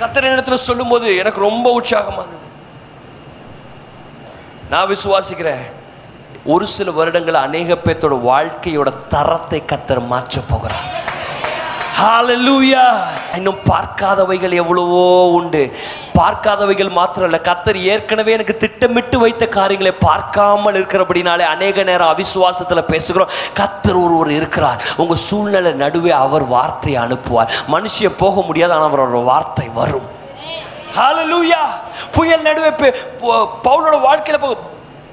கத்திர 0.00 0.30
இடத்துல 0.34 0.56
சொல்லும்போது 0.68 1.16
எனக்கு 1.16 1.40
ரொம்ப 1.40 1.66
உற்சாகமாக 1.78 2.22
இருந்தது 2.22 2.41
நான் 4.72 4.90
விசுவாசிக்கிறேன். 4.92 5.64
ஒரு 6.52 6.66
சில 6.74 6.90
வருடங்கள் 6.98 7.44
அநேக 7.46 7.74
பேர்த்தோட 7.86 8.14
வாழ்க்கையோட 8.28 8.90
தரத்தை 9.14 9.58
கத்தர் 9.70 10.00
மாற்ற 10.12 10.40
போகிறார். 10.50 10.86
ஹாலலூயா 11.98 12.84
இன்னும் 13.38 13.58
பார்க்காதவைகள் 13.70 14.54
எவ்வளவோ 14.62 15.02
உண்டு. 15.38 15.62
பார்க்காதவைகள் 16.18 16.90
மாத்திரம் 16.98 17.28
இல்லை 17.28 17.40
கத்தர் 17.48 17.78
ஏற்கனவே 17.92 18.34
எனக்கு 18.36 18.56
திட்டமிட்டு 18.64 19.18
வைத்த 19.24 19.46
காரியங்களை 19.58 19.92
பார்க்காமல் 20.06 20.78
இருக்கிறபடினாலே 20.80 21.46
அநேக 21.54 21.84
நேரம் 21.90 22.12
அவிசுவாசத்தில் 22.14 22.90
பேசுகிறோம். 22.92 23.34
கத்தர் 23.60 24.00
ஒருவர் 24.04 24.32
இருக்கிறார். 24.38 24.82
உங்கள் 25.04 25.24
சூழ்நிலை 25.28 25.74
நடுவே 25.84 26.14
அவர் 26.24 26.46
வார்த்தையை 26.56 26.98
அனுப்புவார். 27.04 27.52
மனுஷன் 27.76 28.20
போக 28.24 28.46
முடியாது 28.48 28.76
ஆனால் 28.78 28.90
அவரோட 28.90 29.22
வார்த்தை 29.32 29.68
வரும். 29.80 30.08
ஹாலலூயா 30.96 31.60
புயல் 32.12 32.42
நடுவே 32.42 32.90
பவுலோட 33.64 34.00
வாழ்க்கையில 34.00 34.38
போ- 34.38 34.56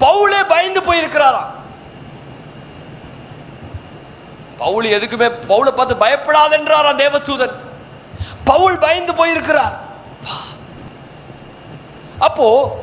பவுலே 0.00 0.46
பயந்து 0.48 0.80
போயிருக்கிறாராம். 0.80 1.58
பவுல் 4.58 4.84
எதுக்குமே 4.84 5.32
பவுலை 5.48 5.70
பார்த்து 5.70 5.94
பயப்படாதென்றாராம் 5.94 6.96
தேவதூதன். 6.96 7.52
பவுல் 8.44 8.78
பயந்து 8.78 9.14
போயிருக்கிறார். 9.14 9.78
பா. 10.24 10.32
அப்போ 12.18 12.78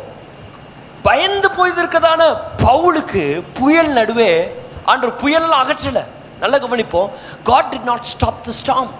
பயந்து 1.04 1.50
போயிருக்கதான 1.50 2.38
பவுலுக்கு 2.58 3.44
புயல் 3.54 3.88
நடுவே 3.88 4.62
அன்று 4.86 5.12
புயல் 5.12 5.52
அகற்றலை. 5.52 6.04
நல்லா 6.40 6.58
கவனிப்போம். 6.58 7.10
God 7.44 7.74
did 7.74 7.84
not 7.84 8.02
stop 8.02 8.44
the 8.44 8.52
storm 8.52 8.92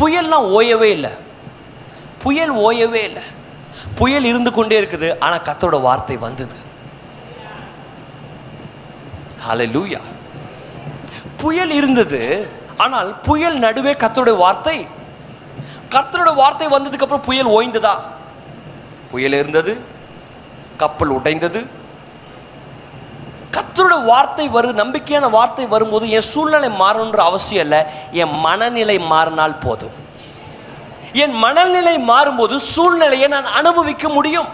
புயல்லாம் 0.00 0.60
ஓயவே 0.60 0.82
இல்லை. 0.82 1.26
புயல் 2.24 2.54
ஓயவே 2.66 3.02
இல்லை. 3.08 3.24
புயல் 4.00 4.26
இருந்து 4.30 4.50
கொண்டே 4.56 4.76
இருக்குது 4.80 5.08
ஆனால் 5.24 5.46
கத்தோட 5.48 5.76
வார்த்தை 5.88 6.16
வந்தது. 6.26 6.56
லூயா 9.74 10.00
புயல் 11.42 11.72
இருந்தது 11.76 12.20
ஆனால் 12.84 13.10
புயல் 13.26 13.56
நடுவே 13.64 13.92
கத்தோட 14.02 14.30
வார்த்தை. 14.42 14.78
கர்த்தரோட 15.94 16.30
வார்த்தை 16.40 16.66
வந்ததுக்கு 16.74 17.06
அப்புறம் 17.06 17.26
புயல் 17.28 17.50
ஓய்ந்ததா? 17.56 17.92
புயல் 19.12 19.36
இருந்தது 19.40 19.72
கப்பல் 20.82 21.14
உடைந்தது. 21.18 21.60
கத்தரோட 23.56 23.96
வார்த்தை 24.10 24.46
வரும் 24.56 24.80
நம்பிக்கையான 24.82 25.30
வார்த்தை 25.36 25.66
வரும்போது 25.74 26.06
என் 26.16 26.28
சூழ்நிலை 26.32 26.70
மாறணுன்ற 26.82 27.22
அவசியம் 27.30 27.64
இல்லை 27.66 27.80
என் 28.22 28.34
மனநிலை 28.46 28.98
மாறினால் 29.12 29.60
போதும். 29.64 29.96
என் 31.24 31.34
மனநிலை 31.44 31.96
மாறும்போது 32.10 32.54
சூழ்நிலையை 32.72 33.28
நான் 33.34 33.54
அனுபவிக்க 33.60 34.08
முடியும். 34.16 34.50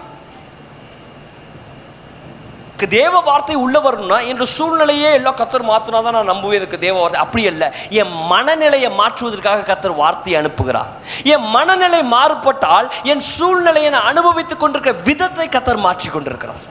தேவ 2.99 3.21
வார்த்தை 3.26 3.54
உள்ள 3.64 3.76
வரணும்னா 3.85 4.16
என்ற 4.30 4.44
சூழ்நிலையே 4.54 5.11
எல்லாம் 5.18 5.37
கத்தர் 5.38 5.66
மாற்றினா 5.68 5.99
தான் 6.06 6.16
நான் 6.16 6.30
நம்புவேன். 6.33 6.59
இதுக்கு 6.59 6.78
தேவ 6.85 6.97
வார்த்தை 7.00 7.21
அப்படி 7.25 7.42
அல்ல. 7.50 7.64
என் 8.00 8.12
மனநிலையை 8.33 8.90
மாற்றுவதற்காக 9.00 9.64
கத்தர் 9.71 9.97
வார்த்தையை 10.00 10.37
அனுப்புகிறார். 10.40 10.90
என் 11.35 11.47
மனநிலை 11.54 12.00
மாறுபட்டால் 12.14 12.88
என் 13.12 13.25
சூழ்நிலையை 13.37 13.90
நான் 13.97 14.11
அனுபவித்துக் 14.12 14.62
கொண்டிருக்கிற 14.62 14.94
விதத்தை 15.09 15.47
கத்தர் 15.56 15.85
மாற்றி 15.87 16.11
கொண்டிருக்கிறார். 16.16 16.62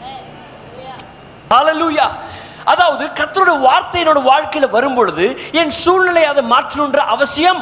ஹalleluya 1.53 2.07
அதாவது 2.71 3.05
கத்தருடைய 3.19 3.57
வார்த்தை 3.67 3.99
என்னோட 4.03 4.21
வாழ்க்கையில் 4.31 4.73
வரும்பொழுது 4.75 5.25
என் 5.61 5.73
சூழ்நிலை 5.83 6.23
அதை 6.31 6.43
மாற்றணுன்ற 6.53 7.01
அவசியம் 7.15 7.61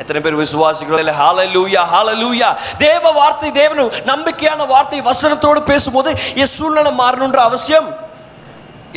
எத்தனை 0.00 0.20
பேர் 0.24 0.40
விசுவாசிகளோ 0.44 0.98
இல்லை? 1.02 1.14
ஹாலலூயா 1.22 1.82
ஹாலலூயா 1.92 2.48
தேவ 2.86 3.04
வார்த்தை 3.20 3.50
தேவனு 3.60 3.84
நம்பிக்கையான 4.10 4.66
வார்த்தை 4.72 4.98
வசனத்தோடு 5.10 5.60
பேசும்போது 5.70 6.10
என் 6.42 6.52
சூழ்நிலை 6.56 6.92
மாறணுன்ற 7.02 7.40
அவசியம் 7.50 7.88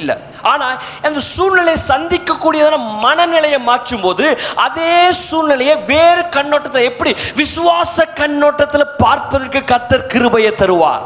இல்லை. 0.02 0.16
ஆனால் 0.52 0.76
அந்த 1.08 1.22
சூழ்நிலையை 1.36 1.80
சந்திக்கக்கூடியதான 1.92 2.78
மனநிலையை 3.06 3.60
மாற்றும் 3.70 4.04
போது 4.06 4.26
அதே 4.66 4.94
சூழ்நிலையை 5.28 5.76
வேறு 5.92 6.22
கண்ணோட்டத்தை 6.36 6.84
எப்படி 6.92 7.12
விசுவாச 7.42 8.06
கண்ணோட்டத்தில் 8.22 8.94
பார்ப்பதற்கு 9.04 9.62
கத்தர் 9.72 10.10
கிருபையை 10.14 10.52
தருவார். 10.62 11.06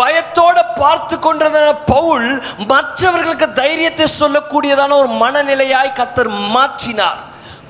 பயத்தோட 0.00 0.58
பார்த்து 0.80 1.16
கொண்டிருந்த 1.26 1.60
பவுல் 1.92 2.28
மற்றவர்களுக்கு 2.72 3.46
தைரியத்தை 3.60 4.06
சொல்லக்கூடியதான 4.20 4.96
ஒரு 5.02 5.10
மனநிலையாய் 5.22 5.96
கத்தர் 6.00 6.30
மாற்றினார். 6.56 7.22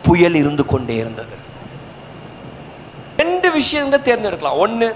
புயல் 0.06 0.36
இருந்து 0.42 0.64
கொண்டே 0.72 0.96
இருந்தது. 1.02 1.36
ரெண்டு 3.20 3.48
விஷயங்க 3.58 3.96
தேர்ந்தெடுக்கலாம். 4.08 4.58
ஒன்று 4.64 4.88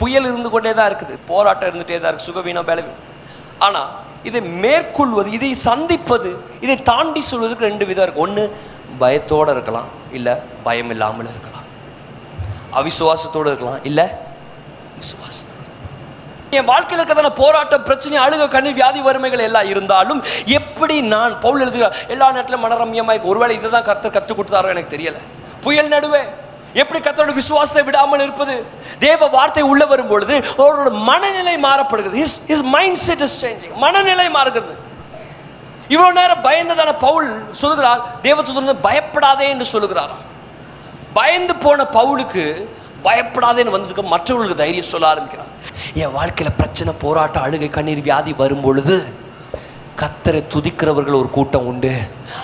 புயல் 0.00 0.28
இருந்து 0.30 0.50
கொண்டே 0.54 0.72
தான் 0.78 0.88
இருக்குது. 0.90 1.14
போராட்டம் 1.30 1.68
இருந்துகிட்டே 1.70 1.98
தான் 2.02 2.12
இருக்குது 2.12 2.28
சுகவீனம் 2.30 2.68
பலவீனம். 2.70 3.02
ஆனால் 3.66 3.90
இதை 4.28 4.40
மேற்கொள்வது 4.64 5.28
இதை 5.38 5.50
சந்திப்பது 5.68 6.30
இதை 6.64 6.76
தாண்டி 6.90 7.20
சொல்வதற்கு 7.30 7.68
ரெண்டு 7.70 7.84
விதம் 7.90 8.04
இருக்கு. 8.06 8.24
ஒன்று 8.26 8.44
பயத்தோடு 9.02 9.50
இருக்கலாம். 9.56 9.90
இல்லை 10.18 10.34
பயம் 10.66 10.90
இல்லாமல் 10.94 11.30
இருக்கலாம். 11.34 11.66
அவிசுவாசத்தோடு 12.80 13.50
இருக்கலாம். 13.52 13.82
இல்லை 13.90 14.06
விசுவாசம் 15.00 15.47
என் 16.56 16.68
வாழ்க்கையில் 16.70 17.00
இருக்கிறதான 17.00 17.30
போராட்டம் 17.40 17.84
பிரச்சனை 17.88 18.16
அழுக 18.24 18.42
கண்ணீர் 18.52 18.76
வியாதி 18.78 19.00
வறுமைகள் 19.06 19.46
எல்லாம் 19.46 19.70
இருந்தாலும் 19.72 20.20
எப்படி 20.58 20.94
நான் 21.14 21.32
பவுல் 21.44 21.62
எழுதுகிறேன் 21.64 21.96
எல்லா 22.12 22.26
நேரத்திலும் 22.34 22.64
மனரம்யமாக 22.66 23.28
ஒருவேளை 23.30 23.54
இதை 23.58 23.70
தான் 23.74 23.88
கத்து 23.88 24.08
கற்றுக் 24.14 24.38
கொடுத்தாரோ 24.38 24.70
எனக்கு 24.74 24.94
தெரியல. 24.94 25.18
புயல் 25.64 25.92
நடுவே 25.94 26.22
எப்படி 26.80 26.98
கத்தோட 27.04 27.32
விசுவாசத்தை 27.40 27.82
விடாமல் 27.88 28.24
இருப்பது? 28.26 28.54
தேவ 29.04 29.28
வார்த்தை 29.36 29.64
உள்ள 29.72 29.82
வரும் 29.92 30.10
பொழுது 30.12 30.34
அவரோட 30.62 30.90
மனநிலை 31.10 31.54
மாறப்படுகிறது. 31.66 32.20
His 32.22 32.38
his 32.50 32.64
mind 32.76 33.00
set 33.06 33.24
is 33.26 33.38
changing 33.44 33.76
மனநிலை 33.84 34.26
மாறுகிறது. 34.38 34.74
இவ்வளோ 35.94 36.10
நேரம் 36.20 36.42
பயந்ததான 36.48 36.90
பவுல் 37.06 37.28
சொல்லுகிறார் 37.60 38.00
தேவதூதன் 38.26 38.84
பயப்படாதே 38.88 39.46
என்று 39.54 39.66
சொல்லுகிறாராம். 39.74 40.24
பயந்து 41.18 41.54
போன 41.62 41.84
பவுலுக்கு 41.98 42.44
பயப்படாதேன்னு 43.06 43.74
வந்ததுக்கு 43.74 44.04
மற்றவர்களுக்கு 44.14 44.62
தைரியம் 44.62 44.92
சொல்ல 44.92 45.06
ஆரம்பிக்கிறார் 45.06 45.52
என் 46.02 46.14
வாழ்க்கையில் 46.18 46.58
பிரச்சனை 46.60 46.92
போராட்டம் 47.02 47.42
அழுகை 47.42 47.70
கண்ணீர் 47.70 48.06
வியாதி 48.08 48.32
வரும் 48.32 48.60
பொழுது 48.60 48.96
கத்தரை 50.00 50.40
துதிக்கிறவர்கள் 50.54 51.20
ஒரு 51.20 51.30
கூட்டம் 51.30 51.66
உண்டு. 51.66 51.92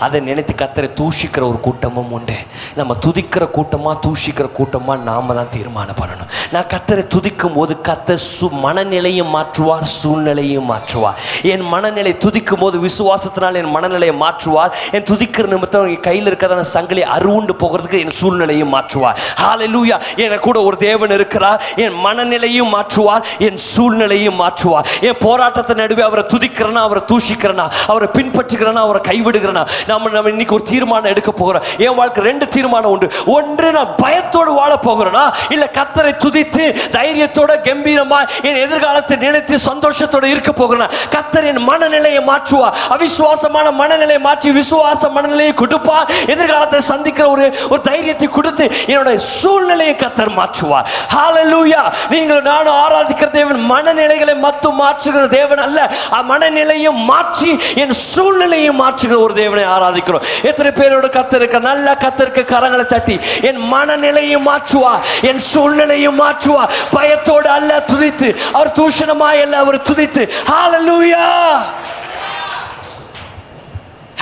அதை 0.05 0.21
நினைத்து 0.29 0.55
கத்தரை 0.63 0.89
தூஷிக்கிற 1.01 1.43
ஒரு 1.51 1.61
கூட்டமும் 1.67 2.13
உண்டு. 2.19 2.37
நம்ம 2.79 2.97
துதிக்கிற 3.07 3.45
கூட்டமாக 3.57 3.97
தூஷிக்கிற 4.07 4.47
கூட்டமாக 4.59 5.03
நாம 5.11 5.35
தான் 5.35 5.53
தீர்மானம் 5.57 5.99
பண்ணணும். 6.01 6.31
நான் 6.55 6.69
கத்தரை 6.75 7.05
துதிக்கும் 7.15 7.57
போது 7.59 7.77
கத்த 7.89 8.19
சு 8.31 8.47
மனநிலையும் 8.65 9.31
மாற்றுவார் 9.37 9.87
சூழ்நிலையும் 10.01 10.69
மாற்றுவார். 10.73 11.19
என் 11.53 11.67
மனநிலை 11.75 12.13
துதிக்கும் 12.25 12.63
போது 12.65 12.77
விசுவாசத்தினால் 12.87 13.59
என் 13.63 13.71
மனநிலையை 13.77 14.17
மாற்றுவார். 14.25 14.73
என் 14.97 15.09
துதிக்கிற 15.11 15.47
நிமித்தம் 15.55 15.89
என் 15.89 16.05
கையில் 16.09 16.29
இருக்கிறதான 16.31 16.67
சங்கிலி 16.75 17.03
அருவுண்டு 17.17 17.55
போகிறதுக்கு 17.63 18.01
என் 18.05 18.17
சூழ்நிலையும் 18.21 18.73
மாற்றுவார். 18.75 19.19
ஹalleluya 19.43 19.97
என 20.25 20.39
கூட 20.47 20.63
ஒரு 20.63 20.77
தேவன் 20.77 21.15
இருக்கிறார். 21.19 21.63
என் 21.77 21.97
மனநிலையும் 22.07 22.73
மாற்றுவார். 22.77 23.25
என் 23.39 23.61
சூழ்நிலையும் 23.73 24.39
மாற்றுவார். 24.43 24.87
என் 25.01 25.21
போராட்டத்தை 25.27 25.77
நடுவே 25.77 26.03
அவரை 26.09 26.25
துதிக்கிறனா 26.35 26.81
அவரை 26.89 27.03
தூஷிக்கிறனா 27.13 27.67
அவரை 27.93 28.09
பின்பற்றுகிறனா 28.19 28.81
அவரை 28.87 29.01
கைவிடுகிறனா 29.09 29.63
நம்ம 29.87 30.09
நம்ம 30.09 30.29
இன்னைக்கு 30.29 30.55
ஒரு 30.55 30.65
தீர்மானம் 30.65 31.05
எடுக்க 31.05 31.33
போகிறோம். 31.33 31.63
என் 31.79 31.95
வாழ்க்கை 31.95 32.25
ரெண்டு 32.25 32.49
தீர்மானம் 32.49 32.91
உண்டு. 32.91 33.13
ஒன்று 33.27 33.73
நான் 33.73 33.95
பயத்தோடு 33.97 34.53
வாழ 34.53 34.79
போகிறேனா? 34.83 35.35
இல்ல 35.49 35.71
கத்தரை 35.73 36.17
துதித்து 36.17 36.77
தைரியத்தோட 36.93 37.53
கம்பீரமா 37.63 38.29
என் 38.43 38.55
எதிர்காலத்தை 38.55 39.17
நினைத்து 39.17 39.59
சந்தோஷத்தோட 39.67 40.25
இருக்க 40.25 40.53
போகிறேன்? 40.53 40.89
கத்தர் 41.11 41.45
என் 41.45 41.63
மனநிலையை 41.63 42.23
மாற்றுவா 42.23 42.75
அவிசுவாசமான 42.89 43.73
மனநிலையை 43.73 44.19
மாற்றி 44.19 44.51
விசுவாச 44.51 45.11
மனநிலையை 45.11 45.55
கொடுப்பா. 45.57 46.29
எதிர்காலத்தை 46.29 46.81
சந்திக்கிற 46.81 47.31
ஒரு 47.31 47.55
ஒரு 47.71 47.81
தைரியத்தை 47.81 48.29
கொடுத்து 48.29 48.73
என்னோட 48.87 49.17
சூழ்நிலையை 49.17 49.95
கத்தர் 49.95 50.33
மாற்றுவா 50.33 50.87
ஹாலலூயா 51.17 51.93
நீங்கள் 52.11 52.43
நானும் 52.43 52.75
ஆராதிக்கிற 52.75 53.31
தேவன் 53.31 53.71
மனநிலைகளை 53.71 54.37
மட்டும் 54.37 54.81
மாற்றுகிற 54.81 55.29
தேவன் 55.29 55.59
அல்ல. 55.59 55.93
அ- 56.13 56.23
மனநிலையை 56.23 56.93
மாற்றி 56.93 57.61
என் 57.75 57.93
சூழ்நிலையை 57.93 58.71
மாற்றுகிற 58.71 59.19
ஒரு 59.19 59.35
தேவனை. 59.35 59.64
ஆராதிக்கிறோம். 59.65 60.25
எத்தனை 60.43 60.71
பேரோட 60.73 61.09
கத்திருக்க 61.17 61.61
நல்ல 61.61 61.97
கத்திருக்க 62.05 62.45
கரங்களை 62.53 62.87
தட்டி 62.87 63.21
என் 63.43 63.61
மனநிலையும் 63.73 64.47
மாற்றுவா 64.51 65.01
என் 65.23 65.39
சூழ்நிலையும் 65.39 66.15
மாற்றுவா. 66.15 66.69
பயத்தோடு 66.93 67.49
அல்ல 67.49 67.83
துதித்து. 67.93 68.37
அவர் 68.53 68.73
தூஷணமாய் 68.79 69.43
அல்ல 69.47 69.57
அவர் 69.57 69.87
துதித்து. 69.91 70.25
ஹாலலூயா 70.53 71.27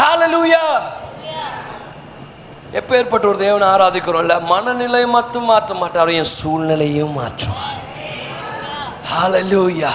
ஹாலலூயா 0.00 0.64
எப்பேற்பட்ட 2.72 3.24
ஒரு 3.26 3.38
தேவனை 3.38 3.66
ஆராதிக்கிறோம்ல 3.68 4.40
மனநிலை 4.40 5.06
மட்டும் 5.06 5.44
மாற்ற 5.44 5.74
மாட்டார் 5.74 6.08
என் 6.08 6.30
சூழ்நிலையும் 6.38 7.14
மாற்றுவார். 7.18 7.80
ஹாலலூயா 9.10 9.90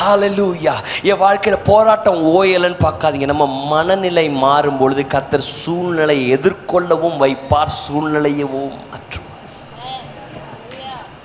ஹாலலூயா 0.00 0.72
என் 1.10 1.20
வாழ்க்கையில் 1.22 1.64
போராட்டம் 1.68 2.20
ஓயலன்னு 2.36 2.78
பார்க்காதீங்க. 2.84 3.26
நம்ம 3.32 3.46
மனநிலை 3.72 4.24
மாறும் 4.44 4.78
பொழுது 4.80 5.02
கத்தர் 5.14 5.44
சூழ்நிலையை 5.62 6.24
எதிர்கொள்ளவும் 6.36 7.16
வைப்பார். 7.22 7.72
சூழ்நிலையவும் 7.84 8.74
மற்றும். 8.92 9.28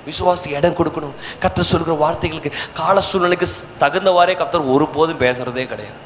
விசுவாசத்துக்கு 0.08 0.60
இடம் 0.60 0.78
கொடுக்கணும். 0.80 1.16
கத்தர் 1.44 1.70
சொல்கிற 1.72 1.96
வார்த்தைகளுக்கு 2.04 2.52
கால 2.80 3.00
சூழ்நிலைக்கு 3.00 3.48
தகுந்தவாறே 3.80 4.36
கத்தர் 4.42 4.70
ஒருபோதும் 4.74 5.22
பேசுறதே 5.24 5.64
கிடையாது. 5.72 5.98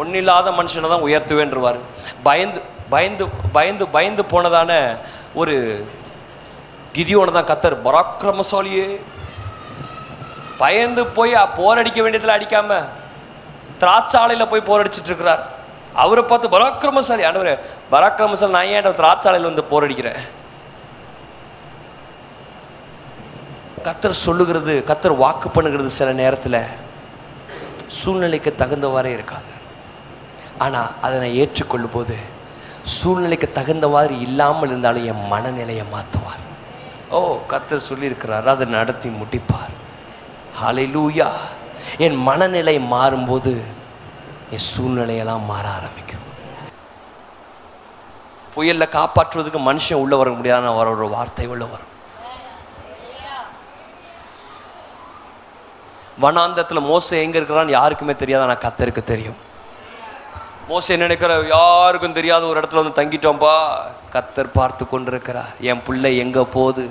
ஒன்றில்லாத 0.00 0.48
மனுஷனை 0.60 0.88
தான் 0.94 1.06
உயர்த்துவேன்றவார். 1.08 1.78
பயந்து 2.22 2.60
பயந்து 2.94 3.24
பயந்து 3.56 3.86
பயந்து 3.96 4.22
போனதான 4.32 4.72
ஒரு 5.40 5.54
கிதியோனை 6.96 7.32
தான் 7.32 7.50
கத்தர் 7.52 7.82
பராக்கிரமசாலியே 7.86 8.86
பயந்து 10.62 11.02
போய் 11.18 11.34
போர் 11.58 11.80
அடிக்க 11.82 11.98
வேண்டியதில் 12.02 12.36
அடிக்காம 12.38 12.80
திராட்சாலையில் 13.82 14.50
போய் 14.52 14.68
போர் 14.68 14.82
அடிச்சிட்டு 14.82 15.10
இருக்கிறார் 15.12 15.44
அவரை 16.02 16.22
பார்த்து 16.24 16.54
பராக்கிரமசாலி 16.54 17.22
ஆண்டவர் 17.28 17.52
பராக்கிரமசாலி 17.92 18.56
நான் 18.56 18.72
ஏன் 18.74 18.98
திராட்சாலையில் 19.00 19.50
வந்து 19.50 19.64
போர் 19.70 19.86
அடிக்கிறேன்? 19.86 20.20
கத்தர் 23.86 24.22
சொல்லுகிறது 24.26 24.74
கத்தர் 24.90 25.20
வாக்கு 25.22 25.48
பண்ணுகிறது 25.56 25.90
சில 25.98 26.08
நேரத்தில் 26.22 26.60
சூழ்நிலைக்கு 27.98 28.50
தகுந்தவாறே 28.62 29.12
இருக்காது. 29.18 29.52
ஆனால் 30.64 30.90
அதை 31.04 31.14
நான் 31.22 31.38
ஏற்றுக்கொள்ளும் 31.42 31.94
போது 31.96 32.16
சூழ்நிலைக்கு 32.96 33.48
தகுந்த 33.58 33.86
மாதிரி 33.94 34.14
இல்லாமல் 34.26 34.70
இருந்தாலும் 34.70 35.08
என் 35.12 35.26
மனநிலையை 35.32 35.84
மாற்றுவார் 35.94 36.44
ஓ 37.16 37.18
கத்தர் 37.52 37.88
சொல்லியிருக்கிறார் 37.88 38.52
அதை 38.54 38.66
நடத்தி 38.78 39.08
முடிப்பார். 39.20 39.74
ஹalleluya. 40.60 41.28
என் 42.04 42.16
மனநிலை 42.28 42.76
மாறும்போது 42.92 43.52
என் 44.54 44.66
சூழ்நிலையெல்லாம் 44.72 45.44
மாற 45.50 45.64
ஆரம்பிக்கும். 45.78 46.24
புயலில் 48.54 48.94
காப்பாற்றுவதற்கு 48.96 49.60
மனுஷன் 49.68 50.02
உள்ள 50.04 50.14
வர 50.20 50.28
முடியாத 50.38 50.70
வர 50.78 50.88
ஒரு 50.96 51.08
வார்த்தை 51.16 51.46
உள்ளே 51.52 51.66
வரும். 51.74 51.92
வனாந்தத்தில் 56.22 56.86
மோசை 56.90 57.18
எங்கே 57.24 57.38
இருக்கிறான்னு 57.40 57.78
யாருக்குமே 57.78 58.14
தெரியாது 58.22 58.44
ஆனால் 58.46 58.64
கத்தருக்கு 58.64 59.02
தெரியும். 59.12 59.38
மோசை 60.70 60.94
நினைக்கிற? 61.02 61.32
யாருக்கும் 61.56 62.16
தெரியாத 62.16 62.42
ஒரு 62.48 62.60
இடத்துல 62.60 62.82
வந்து 62.82 62.98
தங்கிட்டோம்ப்பா 62.98 63.52
கத்தர் 64.14 64.56
பார்த்து 64.58 64.84
கொண்டிருக்கிறார் 64.86 65.52
என் 65.70 65.84
பிள்ளை 65.86 66.10
எங்கே 66.24 66.42
போகுது? 66.56 66.84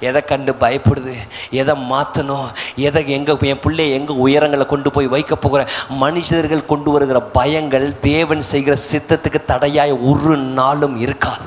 எதை 0.00 0.24
கண்டு 0.24 0.52
பயப்படுது 0.60 1.14
எதை 1.50 1.74
மாற்றணும் 1.90 2.46
எதை 2.76 3.02
எங்கே 3.10 3.36
என் 3.40 3.60
பிள்ளை 3.60 3.92
எங்கே 3.92 4.14
உயரங்களை 4.26 4.66
கொண்டு 4.66 4.90
போய் 4.90 5.06
வைக்க 5.06 5.36
போகிற 5.36 5.68
மனுஷர்கள் 6.00 6.66
கொண்டு 6.66 6.90
வருகிற 6.90 7.20
பயங்கள் 7.34 7.98
தேவன் 8.00 8.40
செய்கிற 8.40 8.76
சித்தத்துக்கு 8.92 9.44
தடையாய் 9.44 9.92
ஒரு 10.12 10.36
நாளும் 10.36 10.96
இருக்காது. 11.00 11.46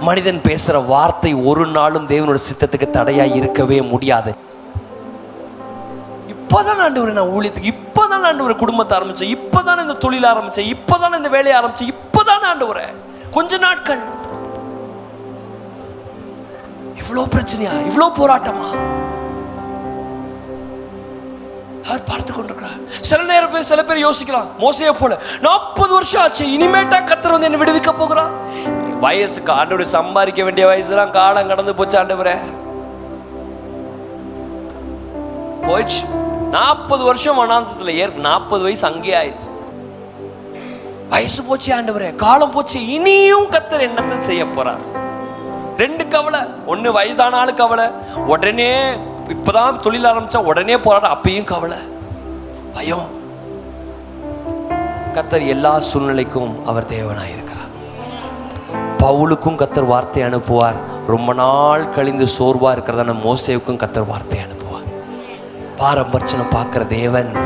மனிதன் 0.00 0.40
பேசுகிற 0.40 0.78
வார்த்தை 0.78 1.34
ஒரு 1.34 1.66
நாளும் 1.66 2.08
தேவனோட 2.08 2.38
சித்தத்துக்கு 2.48 2.90
தடையாய் 2.90 3.34
இருக்கவே 3.34 3.82
முடியாது. 3.82 4.34
இப்போதான் 6.32 6.80
ஆண்டவரே 6.84 7.12
நான் 7.18 7.32
ஊழியத்துக்கு 7.36 7.72
இப்போதான் 7.74 8.40
ஒரு 8.40 8.56
குடும்பத்தை 8.56 8.98
ஆரம்பிச்சேன் 8.98 9.32
இப்போதான் 9.36 9.80
இந்த 9.82 9.94
தொழில் 10.04 10.28
ஆரம்பிச்சேன் 10.32 10.70
இப்போதான் 10.74 11.16
இந்த 11.16 11.28
வேலையை 11.28 11.56
ஆரம்பிச்சேன் 11.60 11.92
இப்போதான் 11.94 12.64
வரேன் 12.72 12.94
கொஞ்ச 13.30 13.58
நாட்கள் 13.58 14.02
இவ்வளோ 17.00 17.24
பிரச்சனையா? 17.34 17.72
இவ்வளோ 17.88 18.08
போராட்டமா? 18.20 18.68
அவர் 21.88 22.04
பார்த்து 22.04 22.32
கொண்டிருக்கிறார்? 22.32 22.78
சில 23.00 23.22
நேரம் 23.22 23.50
பேர் 23.50 23.62
சில 23.62 23.84
பேர் 23.84 24.06
யோசிக்கலாம். 24.06 24.48
மோசையை 24.58 24.92
போல. 25.00 25.18
நாற்பது 25.40 25.92
வருஷம் 25.92 26.22
ஆச்சு. 26.22 26.44
இனிமேட்டா 26.46 26.98
கத்தர் 27.10 27.34
வந்து 27.34 27.48
என்ன 27.50 27.64
விடுவிக்க 27.64 27.92
போகிறா? 28.00 28.24
வயசுக்கு 29.00 29.52
ஆண்டவர் 29.52 29.86
சம்பாதிக்க 29.86 30.42
வேண்டிய 30.42 30.66
வயசுலாம் 30.66 31.10
காலம் 31.10 31.46
கடந்து 31.46 31.74
போச்சு 31.74 31.98
ஆண்டவரே. 32.02 32.36
போயிடுச்சு. 35.66 36.02
நாற்பது 36.50 37.04
வருஷம் 37.04 37.38
வனாந்தத்தில் 37.40 37.94
ஏற் 37.94 38.18
நாற்பது 38.28 38.62
வயசு 38.62 38.86
அங்கேயே 38.86 39.16
ஆயிடுச்சு 39.22 39.50
வயசு 41.08 41.44
போச்சு 41.44 41.76
ஆண்டவரே. 41.76 42.16
காலம் 42.16 42.50
போச்சு. 42.50 42.86
இனியும் 42.86 43.50
கத்தர் 43.50 43.86
என்னத்தை 43.88 44.18
செய்ய 44.18 44.44
போறார்? 44.44 44.95
ரெண்டு 45.76 46.08
கவலை. 46.08 46.40
ஒன்று 46.66 46.92
வயதானாலும் 46.92 47.54
கவலை. 47.54 47.86
உடனே 48.26 48.90
இப்பதான் 49.28 49.76
தொழில் 49.76 50.04
ஆரம்பிச்சா 50.04 50.36
உடனே 50.36 50.78
போராட 50.78 51.08
அப்பயும் 51.08 51.44
கவலை. 51.44 51.76
பயம். 52.74 53.14
கத்தர் 55.12 55.46
எல்லா 55.46 55.80
சூழ்நிலைக்கும் 55.92 56.64
அவர் 56.64 56.84
தேவனாக 56.84 57.32
இருக்கிறார். 57.32 57.54
பவுலுக்கும் 58.98 59.58
கத்தர் 59.58 59.86
வார்த்தை 59.86 60.22
அனுப்புவார். 60.22 60.76
ரொம்ப 61.06 61.32
நாள் 61.32 61.90
கழிந்து 61.90 62.24
சோர்வா 62.24 62.72
இருக்கிறதான 62.76 63.14
மோசேவுக்கும் 63.26 63.80
கத்தர் 63.82 64.06
வார்த்தை 64.06 64.38
அனுப்புவார். 64.38 64.86
பாரம்பரியம் 65.76 66.50
பார்க்குற 66.50 66.86
தேவன் 66.86 67.36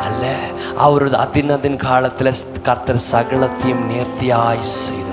அல்ல. 0.00 0.36
அவரது 0.76 1.16
அதினதின் 1.16 1.76
காலத்தில் 1.76 2.34
கர்த்தர் 2.62 3.02
சகலத்தையும் 3.12 3.84
நேர்த்தியாய் 3.90 4.60
செய்தார். 4.60 5.11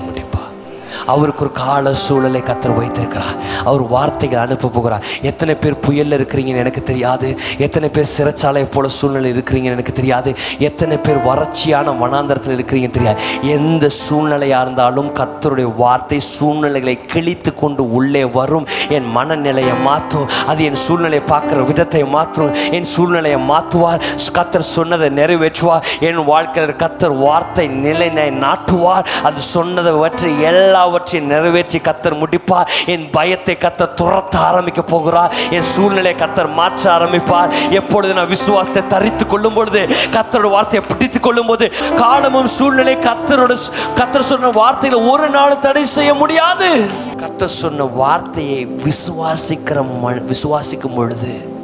அவருக்கு 1.06 1.44
ஒரு 1.46 1.52
கால 1.52 1.94
சூழலை 1.94 2.42
கத்தர் 2.42 2.76
வைத்திருக்கிறார். 2.76 3.36
அவர் 3.64 3.82
வார்த்தைகள் 3.88 4.40
அனுப்ப 4.40 4.68
போகிறார். 4.68 5.04
எத்தனை 5.22 5.56
பேர் 5.56 5.80
புயலில் 5.80 6.18
இருக்கிறீங்கன்னு 6.20 6.64
எனக்கு 6.64 6.84
தெரியாது. 6.84 7.38
எத்தனை 7.58 7.90
பேர் 7.90 8.10
சிறைச்சாலை 8.18 8.66
போல 8.72 8.88
சூழ்நிலை 8.88 9.32
இருக்கிறீங்கன்னு 9.32 9.78
எனக்கு 9.78 9.92
தெரியாது. 9.92 10.36
எத்தனை 10.60 10.98
பேர் 10.98 11.18
வறட்சியான 11.18 11.94
வனாந்தரத்தில் 12.02 12.56
இருக்கிறீங்கன்னு 12.58 12.98
தெரியாது. 13.00 13.22
எந்த 13.42 13.90
சூழ்நிலையாக 14.10 14.62
இருந்தாலும் 14.62 15.10
கத்தருடைய 15.14 15.76
வார்த்தை 15.76 16.20
சூழ்நிலைகளை 16.20 16.96
கிழித்து 17.06 17.54
கொண்டு 17.54 17.92
உள்ளே 17.92 18.26
வரும். 18.26 18.68
என் 18.90 19.12
மனநிலையை 19.12 19.74
மாற்றும். 19.84 20.28
அது 20.48 20.64
என் 20.64 20.76
சூழ்நிலையை 20.76 21.28
பார்க்குற 21.28 21.66
விதத்தை 21.66 22.04
மாற்றும். 22.06 22.54
என் 22.72 22.84
சூழ்நிலையை 22.84 23.40
மாற்றுவார். 23.40 24.02
கத்தர் 24.34 24.72
சொன்னதை 24.76 25.10
நிறைவேற்றுவார். 25.10 25.86
என் 26.00 26.24
வாழ்க்கையில் 26.24 26.76
கத்தர் 26.76 27.18
வார்த்தை 27.18 27.68
நிலைனை 27.68 28.30
நாட்டுவார். 28.30 29.06
அது 29.24 29.42
சொன்னதை 29.42 29.94
பற்றி 29.94 30.42
எல்லாவற்றையும் 30.90 31.30
நிறைவேற்றி 31.30 31.80
கத்தர் 31.80 32.24
முடிப்பார். 32.24 32.68
என் 32.86 33.10
பயத்தை 33.10 33.58
கத்தர் 33.60 33.90
துரத்த 33.96 34.36
ஆரம்பிக்க 34.36 34.82
போகிறார். 34.82 35.34
என் 35.50 35.62
சூழ்நிலை 35.62 36.14
கத்தர் 36.14 36.54
மாற்ற 36.54 36.98
ஆரம்பிப்பார். 36.98 37.72
எப்பொழுது 37.72 38.14
நான் 38.14 38.28
விசுவாசத்தை 38.28 38.88
தரித்து 38.88 39.28
கொள்ளும் 39.28 39.54
பொழுது 39.54 39.90
கத்தரோட 40.12 40.50
வார்த்தையை 40.50 40.90
பிடித்து 40.90 41.20
கொள்ளும் 41.20 41.46
போது 41.46 41.72
காலமும் 41.96 42.48
சூழ்நிலை 42.48 42.98
கத்தரோட 42.98 43.58
கத்தர் 43.96 44.20
சொன்ன 44.20 44.50
வார்த்தையில 44.50 45.10
ஒரு 45.10 45.30
நாள் 45.30 45.60
தடை 45.60 45.86
செய்ய 45.86 46.14
முடியாது. 46.14 46.86
கத்தர் 47.18 47.46
சொன்ன 47.46 47.84
வார்த்தையை 47.84 48.68
விசுவாசிக்கிற 48.68 49.86
ம- 50.06 50.34
விசுவாசிக்கும் 50.34 50.96
பொழுது 50.96 51.58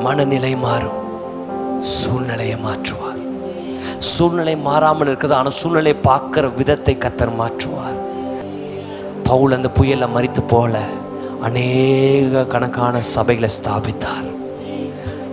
மனநிலை 0.00 0.56
மாறும். 0.56 0.98
சூழ்நிலையை 1.82 2.56
மாற்றுவார். 2.56 3.19
சூழ்நிலை 4.08 4.54
மாறாமல் 4.66 5.08
இருக்குது. 5.10 5.34
ஆனால் 5.38 5.56
சூழ்நிலை 5.60 5.92
பார்க்குற 6.08 6.44
விதத்தை 6.58 6.94
கத்தர் 7.04 7.38
மாற்றுவார். 7.40 7.98
பவுல் 9.28 9.56
அந்த 9.56 9.68
புயலில் 9.78 10.12
மறித்து 10.14 10.42
போல 10.52 10.78
அநேக 11.48 12.44
கணக்கான 12.52 13.02
சபைகளை 13.14 13.50
ஸ்தாபித்தார். 13.58 14.28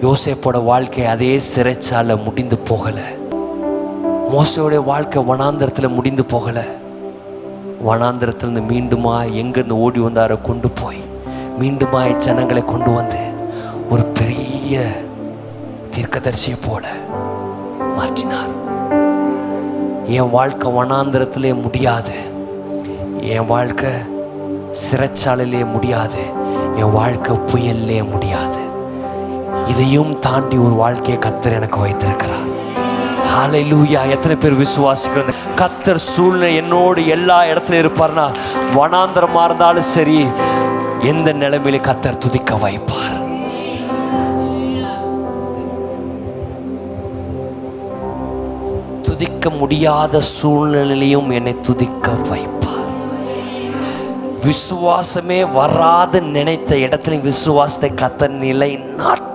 யோசேப்போட 0.06 0.58
வாழ்க்கை 0.72 1.06
அதே 1.14 1.32
சிறைச்சால 1.52 2.18
முடிந்து 2.26 2.58
போகலை. 2.70 3.08
மோசையோடைய 4.34 4.82
வாழ்க்கை 4.92 5.22
வனாந்திரத்தில் 5.32 5.96
முடிந்து 5.98 6.26
போகலை. 6.34 6.66
வனாந்திரத்திலிருந்து 7.88 8.64
மீண்டுமா 8.72 9.16
எங்கிருந்து 9.42 9.76
ஓடி 9.86 10.00
வந்தாரோ 10.06 10.38
கொண்டு 10.50 10.70
போய் 10.82 11.02
மீண்டுமா 11.62 12.02
ஜனங்களை 12.26 12.64
கொண்டு 12.66 12.92
வந்து 12.98 13.22
ஒரு 13.94 14.04
பெரிய 14.20 14.86
தீர்க்கதரிசியை 15.96 16.58
போல 16.68 16.86
மாற்றினார். 17.98 18.47
என் 20.08 20.30
வாழ்க்கை 20.30 20.72
வனாந்திரத்திலே 20.72 21.62
முடியாது. 21.62 22.12
என் 23.22 23.46
வாழ்க்கை 23.46 23.90
சிறைச்சாலையிலே 24.72 25.66
முடியாது. 25.66 26.20
என் 26.76 26.92
வாழ்க்கை 26.92 27.36
புயல்லே 27.36 28.10
முடியாது. 28.12 28.58
இதையும் 29.68 30.20
தாண்டி 30.20 30.58
ஒரு 30.58 30.74
வாழ்க்கையை 30.74 31.18
கத்தர் 31.18 31.52
எனக்கு 31.52 31.80
வைத்திருக்கிறார். 31.80 32.56
ஹalleluya 33.34 34.10
எத்தனை 34.10 34.38
பேர் 34.38 34.62
விசுவாசிக்கிறது 34.62 35.34
கத்தர் 35.56 35.96
சூழ்நிலை 35.96 36.56
என்னோடு 36.56 37.08
எல்லா 37.08 37.42
இடத்துல 37.42 37.82
இருப்பார்னா 37.84 38.34
வனாந்திரமாக 38.76 39.46
இருந்தாலும் 39.46 39.84
சரி 39.84 40.28
எந்த 41.02 41.34
நிலைமையில 41.34 41.82
கத்தர் 41.82 42.18
துதிக்க 42.18 42.56
வைப்பார். 42.56 43.27
துதிக்க 49.18 49.50
முடியாத 49.50 50.20
சூழ்நிலையிலையும் 50.42 51.30
என்னை 51.34 51.62
துதிக்க 51.62 52.12
வைப்பார். 52.30 52.90
விசுவாசமே 54.46 55.52
வராது 55.52 56.22
நினைத்த 56.22 56.76
இடத்துல 56.76 57.22
விசுவாசத்தை 57.22 57.90
கத்த 57.92 58.28
நிலை 58.28 58.78
நாட்டுவார் 58.78 59.27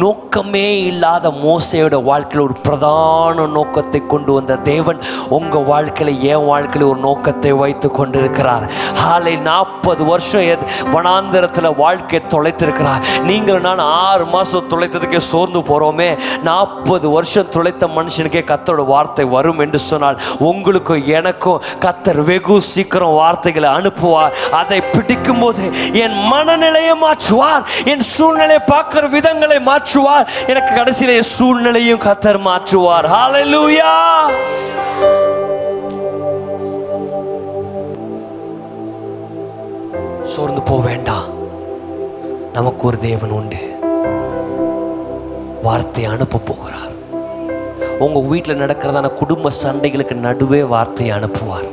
நோக்கமே 0.00 0.82
இல்லாத 0.82 1.28
மோசையோட 1.28 2.02
வாழ்க்கையில் 2.02 2.50
ஒரு 2.50 2.60
பிரதான 2.62 3.46
நோக்கத்தை 3.46 4.06
கொண்டு 4.06 4.32
வந்த 4.32 4.56
தேவன் 4.56 5.00
உங்கள் 5.28 5.62
வாழ்க்கையில் 5.62 6.20
என் 6.20 6.44
வாழ்க்கையில் 6.44 6.90
ஒரு 6.90 7.00
நோக்கத்தை 7.00 7.52
வைத்து 7.52 7.90
கொண்டிருக்கிறார். 7.90 8.70
ஹாலை 8.94 9.36
நாற்பது 9.36 10.04
வருஷம் 10.04 10.40
எத்- 10.40 11.76
வாழ்க்கையை 11.76 12.28
தொலைத்திருக்கிறார். 12.28 13.22
நீங்கள் 13.22 13.60
நான் 13.60 13.78
ஆறு 13.78 14.26
மாதம் 14.26 14.68
தொலைத்ததுக்கே 14.70 15.16
சோர்ந்து 15.16 15.58
போகிறோமே 15.58 16.18
நாற்பது 16.42 17.10
வருஷம் 17.10 17.48
தொலைத்த 17.48 17.86
மனுஷனுக்கே 17.86 18.44
கத்தரோட 18.44 18.84
வார்த்தை 18.84 19.24
வரும் 19.24 19.58
என்று 19.58 19.78
சொன்னால் 19.78 20.20
உங்களுக்கும் 20.38 21.06
எனக்கும் 21.06 21.62
கத்தர் 21.80 22.24
வெகு 22.24 22.60
சீக்கிரம் 22.60 23.12
வார்த்தைகளை 23.12 23.68
அனுப்புவார். 23.68 24.30
அதை 24.50 24.80
பிடிக்கும் 24.80 25.38
போது 25.38 25.92
என் 25.92 26.26
மனநிலையை 26.26 26.94
மாற்றுவார். 27.02 27.64
என் 27.84 28.00
சூழ்நிலையை 28.00 28.58
பார்க்குற 28.66 29.08
விதங்களை 29.08 29.88
மாற்றுவார். 29.90 30.26
எனக்கு 30.46 30.72
கடைசியில 30.74 31.20
சூழ்நிலையும் 31.20 32.00
கத்தர் 32.00 32.38
மாற்றுவார். 32.48 33.06
ஹalleluya 33.14 33.88
சோர்ந்து 40.22 40.62
போக 40.62 40.82
வேண்டாம் 40.86 41.28
நமக்கு 42.52 42.86
ஒரு 42.86 42.98
தேவன் 42.98 43.30
உண்டு. 43.30 43.62
வார்த்தை 45.62 46.04
அனுப்ப 46.04 46.38
போகிறார். 46.38 46.94
உங்க 47.98 48.20
வீட்டில் 48.20 48.60
நடக்கிறதான 48.60 49.12
குடும்ப 49.12 49.50
சண்டைகளுக்கு 49.62 50.14
நடுவே 50.26 50.62
வார்த்தையை 50.62 51.18
அனுப்புவார். 51.18 51.68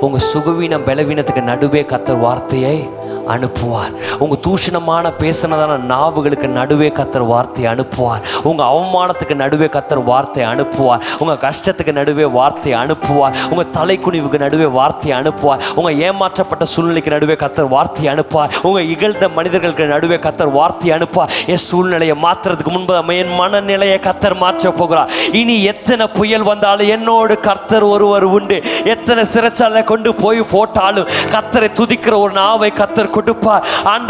உங்கள் 0.00 0.26
சுகவீனம் 0.32 0.86
பலவீனத்துக்கு 0.86 1.42
நடுவே 1.42 1.82
கத்தர் 1.82 2.20
வார்த்தையை 2.20 2.88
அனுப்புவார். 3.34 3.92
உங்கள் 4.18 4.40
தூஷணமான 4.46 5.12
பேசினதான 5.18 5.78
நாவுகளுக்கு 5.80 6.48
நடுவே 6.48 6.88
கத்தர் 6.88 7.26
வார்த்தையை 7.26 7.74
அனுப்புவார். 7.74 8.22
உங்கள் 8.42 8.66
அவமானத்துக்கு 8.66 9.34
நடுவே 9.34 9.66
கத்தர் 9.66 10.02
வார்த்தையை 10.04 10.46
அனுப்புவார். 10.54 11.00
உங்கள் 11.18 11.40
கஷ்டத்துக்கு 11.46 11.92
நடுவே 11.92 12.24
வார்த்தையை 12.24 12.76
அனுப்புவார். 12.80 13.34
உங்கள் 13.50 13.70
தலைக்குனிவுக்கு 13.78 14.38
நடுவே 14.38 14.64
வார்த்தையை 14.64 15.14
அனுப்புவார். 15.20 15.60
உங்கள் 15.74 15.98
ஏமாற்றப்பட்ட 16.08 16.62
சூழ்நிலைக்கு 16.62 17.10
நடுவே 17.10 17.34
கத்தர் 17.34 17.68
வார்த்தையை 17.68 18.14
அனுப்புவார். 18.14 18.50
உங்கள் 18.62 18.88
இகழ்ந்த 18.88 19.28
மனிதர்களுக்கு 19.28 19.86
நடுவே 19.94 20.16
கத்தர் 20.16 20.52
வார்த்தையை 20.58 20.98
அனுப்புவார். 20.98 21.30
என் 21.46 21.64
சூழ்நிலையை 21.68 22.16
மாற்றுறதுக்கு 22.24 22.72
முன்பு 22.76 23.16
என் 23.16 23.34
மனநிலையை 23.34 23.98
கத்தர் 23.98 24.36
மாற்ற 24.36 24.70
போகிறார். 24.70 25.10
இனி 25.32 25.62
எத்தனை 25.62 26.06
புயல் 26.06 26.42
வந்தாலும் 26.42 26.88
என்னோடு 26.96 27.40
கர்த்தர் 27.40 27.82
ஒருவர் 27.82 28.24
உண்டு. 28.24 28.62
எத்தனை 28.84 29.24
சிறச்ச 29.34 29.59
சிறைச்சாலை 29.60 29.82
கொண்டு 29.90 30.10
போய் 30.22 30.40
போட்டாலும் 30.52 31.08
கத்தரை 31.34 31.68
துதிக்கிற 31.78 32.14
ஒரு 32.24 32.32
நாவை 32.40 32.70
கத்தர் 32.80 33.14
கொடுப்பார். 33.16 33.64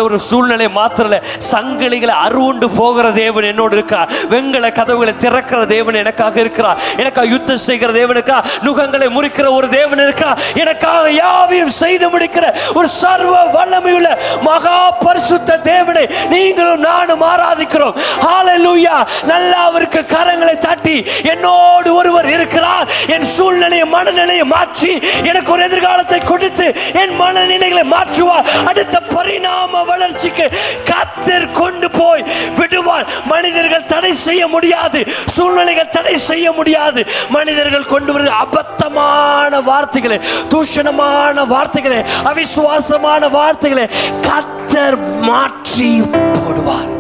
ஒரு 0.07 0.19
சூழ்நிலை 0.29 0.67
மாத்திரல 0.79 1.17
சங்கிலிகளை 1.51 2.15
அருவுண்டு 2.25 2.67
போகிற 2.79 3.07
தேவன் 3.23 3.47
என்னோடு 3.51 3.75
இருக்கிறார் 3.79 4.11
வெங்கல 4.33 4.67
கதவுகளை 4.79 5.15
திறக்கிற 5.25 5.59
தேவன் 5.75 5.99
எனக்காக 6.03 6.41
இருக்கிறார். 6.45 6.79
எனக்காக 7.03 7.27
யுத்தம் 7.35 7.65
செய்கிற 7.67 7.91
தேவனுக்கா? 8.01 8.39
நுகங்களை 8.67 9.09
முறிக்கிற 9.17 9.47
ஒரு 9.59 9.69
தேவன் 9.79 10.03
இருக்கா 10.07 10.31
எனக்காக 10.63 11.11
யாவையும் 11.23 11.75
செய்து 11.83 12.07
முடிக்கிற 12.15 12.47
ஒரு 12.79 12.89
சர்வ 13.01 13.35
வல்லமையுள்ள 13.57 14.11
மகா 14.49 14.79
பரிசுத்த 15.07 15.59
தேவனை 15.71 16.05
நீங்களும் 16.35 16.85
நானும் 16.89 17.25
ஆராதிக்கிறோம். 17.33 17.97
ஹalleluya 18.27 18.97
நல்லா 19.33 19.61
அவருக்கு 19.71 20.01
கரங்களை 20.15 20.57
தட்டி 20.67 20.97
என்னோடு 21.33 21.89
ஒருவர் 22.01 22.31
இருக்கிறார். 22.37 22.70
என் 23.15 23.27
சூழ்நிலையை 23.37 23.87
மனநிலையை 23.95 24.47
மாற்றி 24.55 24.93
எனக்கு 25.31 25.53
ஒரு 25.55 25.63
எதிர்காலத்தை 25.69 26.21
கொடுத்து 26.31 26.67
என் 27.03 27.15
மனநிலைகளை 27.23 27.85
மாற்றுவார் 27.95 28.49
அடுத்த 28.71 28.97
பரிணாம 29.15 29.83
வளர்ச்சிக்கு 29.91 30.47
கத்தர் 30.91 31.49
கொண்டு 31.61 31.89
போய் 31.99 32.25
விடுவார். 32.59 33.07
மனிதர்கள் 33.33 33.89
தடை 33.93 34.13
செய்ய 34.27 34.43
முடியாது. 34.55 35.01
சூழ்நிலைகள் 35.37 35.93
தடை 35.97 36.15
செய்ய 36.31 36.47
முடியாது. 36.59 37.01
மனிதர்கள் 37.37 37.91
கொண்டு 37.95 38.13
வருகிற 38.13 38.37
அபத்தமான 38.45 39.63
வார்த்தைகளை 39.71 40.19
தூஷணமான 40.55 41.47
வார்த்தைகளை 41.55 42.01
அவிசுவாசமான 42.33 43.23
வார்த்தைகளை 43.39 43.87
கத்தர் 44.29 44.99
மாற்றி 45.29 45.91
போடுவார். 46.37 46.91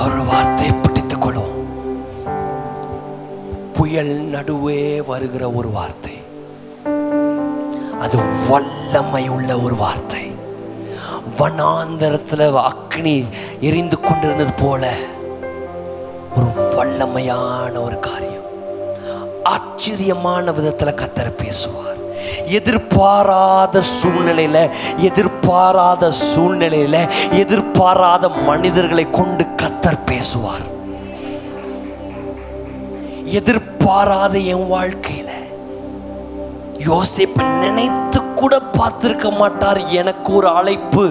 அவர் 0.00 0.22
வார்த்தை. 0.30 0.55
புயல் 3.76 4.14
நடுவே 4.34 5.00
வருகிற 5.00 5.50
ஒரு 5.50 5.70
வார்த்தை. 5.70 6.14
அது 8.00 8.18
வல்லமை 8.48 9.28
உள்ள 9.28 9.58
ஒரு 9.58 9.76
வார்த்தை. 9.76 10.22
வனாந்தரத்தில் 11.38 12.60
அக்னி 12.60 13.24
எரிந்து 13.60 14.00
கொண்டிருந்தது 14.00 14.52
போல 14.52 14.92
ஒரு 16.36 16.46
வல்லமையான 16.76 17.82
ஒரு 17.82 17.98
காரியம். 17.98 18.46
ஆச்சரியமான 19.42 20.52
விதத்தில் 20.52 20.98
கத்தர் 21.02 21.36
பேசுவார். 21.36 21.98
எதிர்பாராத 22.46 23.82
சூழ்நிலையில 24.02 24.70
எதிர்பாராத 24.96 26.12
சூழ்நிலையில 26.34 26.96
எதிர்பாராத 27.30 28.28
மனிதர்களை 28.28 29.10
கொண்டு 29.10 29.44
கத்தர் 29.62 30.04
பேசுவார். 30.04 30.74
எதிர்பாராத 33.26 34.38
என் 34.38 34.72
வாழ்க்கையில. 34.72 35.28
யோசிப்பு 36.78 37.58
நினைத்து 37.58 38.34
கூட 38.34 38.58
பார்த்திருக்க 38.58 39.36
மாட்டார். 39.36 39.84
எனக்கு 39.84 40.34
ஒரு 40.34 40.48
அழைப்பு. 40.48 41.10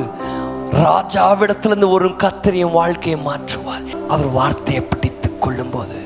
ராஜாவிடத்திலிருந்து 0.73 1.89
ஒரு 1.89 2.10
கத்தர் 2.10 2.56
என் 2.56 2.71
வாழ்க்கையை 2.71 3.21
மாற்றுவார். 3.21 4.08
அவர் 4.08 4.28
வார்த்தையை 4.28 4.84
பிடித்துக் 4.84 5.41
கொள்ளும்போது 5.41 6.04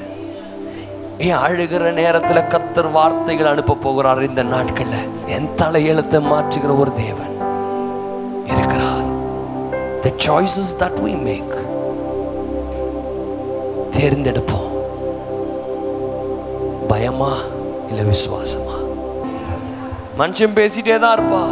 ஏன் 1.18 1.36
அழுகிற 1.36 1.92
நேரத்துல 1.94 2.44
கத்தர் 2.48 2.92
வார்த்தைகள் 2.92 3.46
அனுப்ப 3.46 3.74
போகிறார் 3.74 4.30
இந்த 4.30 4.44
நாட்கள்ல? 4.44 5.28
என் 5.28 5.50
தலையெழுத்தை 5.58 6.22
மாற்றுகிற 6.22 6.80
ஒரு 6.80 6.94
தேவன் 6.94 7.38
இருக்கிறார். 8.46 9.08
The 10.04 10.10
choices 10.10 10.70
that 10.80 10.94
we 11.06 11.12
make 11.30 11.68
தேர்ந்தெடுப்போம். 13.98 14.79
பயமா 17.00 17.34
இல்ல 17.90 18.02
விசுவாசமா? 18.02 18.74
மனுஷன் 20.20 20.56
பேசிட்டே 20.56 21.00
தான் 21.00 21.18
இருப்பா. 21.18 21.44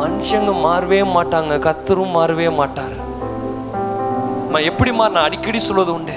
மனுஷங்க 0.00 0.52
மாறவே 0.66 1.00
மாட்டாங்க. 1.16 1.58
கத்தரும் 1.58 2.14
மாறவே 2.16 2.54
மாட்டார். 2.54 2.94
எப்படி 4.70 4.92
மாறின 4.92 5.20
அடிக்கடி 5.20 5.58
சொல்வது 5.58 5.94
உண்டு. 5.94 6.16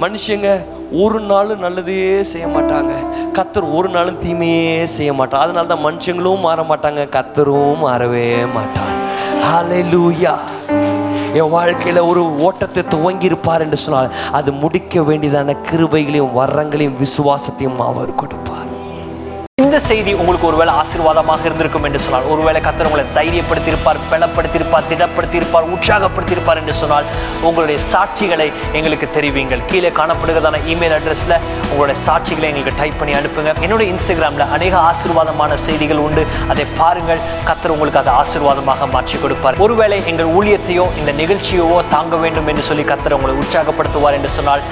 மனுஷங்க 0.00 0.64
ஒரு 1.02 1.20
நாளும் 1.20 1.58
நல்லதே 1.58 2.22
செய்ய 2.22 2.46
மாட்டாங்க. 2.46 2.92
கத்தர் 3.38 3.74
ஒரு 3.74 3.88
நாளும் 3.88 4.18
தீமையே 4.18 4.84
செய்ய 4.84 5.12
மாட்டார். 5.12 5.40
அதனால 5.40 5.66
தான் 5.66 5.84
மனுஷங்களும் 5.86 6.40
மாற 6.40 6.62
மாட்டாங்க. 6.62 7.08
கத்தரும் 7.08 7.84
மாறவே 7.86 8.28
மாட்டார். 8.52 8.94
ஹalleluya 9.46 10.55
என் 11.38 11.52
வாழ்க்கையில் 11.54 12.06
ஒரு 12.10 12.22
ஓட்டத்தை 12.46 12.82
துவங்கி 12.94 13.28
இருப்பார் 13.30 13.64
என்று 13.64 13.78
சொன்னால் 13.84 14.12
அது 14.38 14.50
முடிக்க 14.62 15.02
வேண்டியதான 15.08 15.56
கிருபைகளையும் 15.70 16.36
வரங்களையும் 16.40 16.98
விசுவாசத்தையும் 17.02 17.80
அவர் 17.88 18.18
கொடுப்பார். 18.22 18.55
இந்த 19.76 19.88
செய்தி 19.88 20.12
உங்களுக்கு 20.20 20.46
ஒருவேளை 20.48 20.74
ஆசீர்வாதமாக 20.80 21.42
இருந்திருக்கும் 21.46 21.86
என்று 21.86 21.98
சொன்னால் 22.04 22.28
ஒருவேளை 22.32 22.60
கத்தர் 22.66 22.88
உங்களை 22.88 23.02
தைரியப்படுத்தியிருப்பார் 23.16 23.98
பலப்படுத்தியிருப்பார் 24.12 24.86
திடப்படுத்தியிருப்பார் 24.90 25.66
உற்சாகப்படுத்தியிருப்பார் 25.74 26.60
என்று 26.60 26.74
சொன்னால் 26.78 27.08
உங்களுடைய 27.48 27.78
சாட்சிகளை 27.90 28.46
எங்களுக்கு 28.78 29.06
தெரிவிங்கள். 29.16 29.62
கீழே 29.72 29.90
காணப்படுகிறதான 30.00 30.60
இமெயில் 30.74 30.94
அட்ரஸில் 30.98 31.36
உங்களுடைய 31.70 31.96
சாட்சிகளை 32.06 32.48
எங்களுக்கு 32.50 32.78
டைப் 32.80 32.98
பண்ணி 33.00 33.16
அனுப்புங்க. 33.20 33.52
என்னுடைய 33.66 33.88
இன்ஸ்டாகிராமில் 33.94 34.46
அநேக 34.56 34.74
ஆசீர்வாதமான 34.90 35.58
செய்திகள் 35.66 36.02
உண்டு. 36.06 36.24
அதை 36.54 36.66
பாருங்கள். 36.80 37.20
கத்தர் 37.50 37.74
உங்களுக்கு 37.76 38.02
அதை 38.02 38.14
ஆசீர்வாதமாக 38.22 38.88
மாற்றி 38.96 39.18
கொடுப்பார். 39.24 39.58
ஒருவேளை 39.66 39.98
எங்கள் 40.12 40.32
ஊழியத்தையோ 40.38 40.86
இந்த 41.02 41.12
நிகழ்ச்சியவோ 41.22 41.80
தாங்க 41.96 42.22
வேண்டும் 42.24 42.48
என்று 42.52 42.64
சொல்லி 42.70 42.86
கத்தர் 42.92 43.18
உங்களை 43.18 43.36
உற்சாகப்படுத்துவார் 43.42 44.18
என்று 44.20 44.32
சொன்னால் 44.38 44.64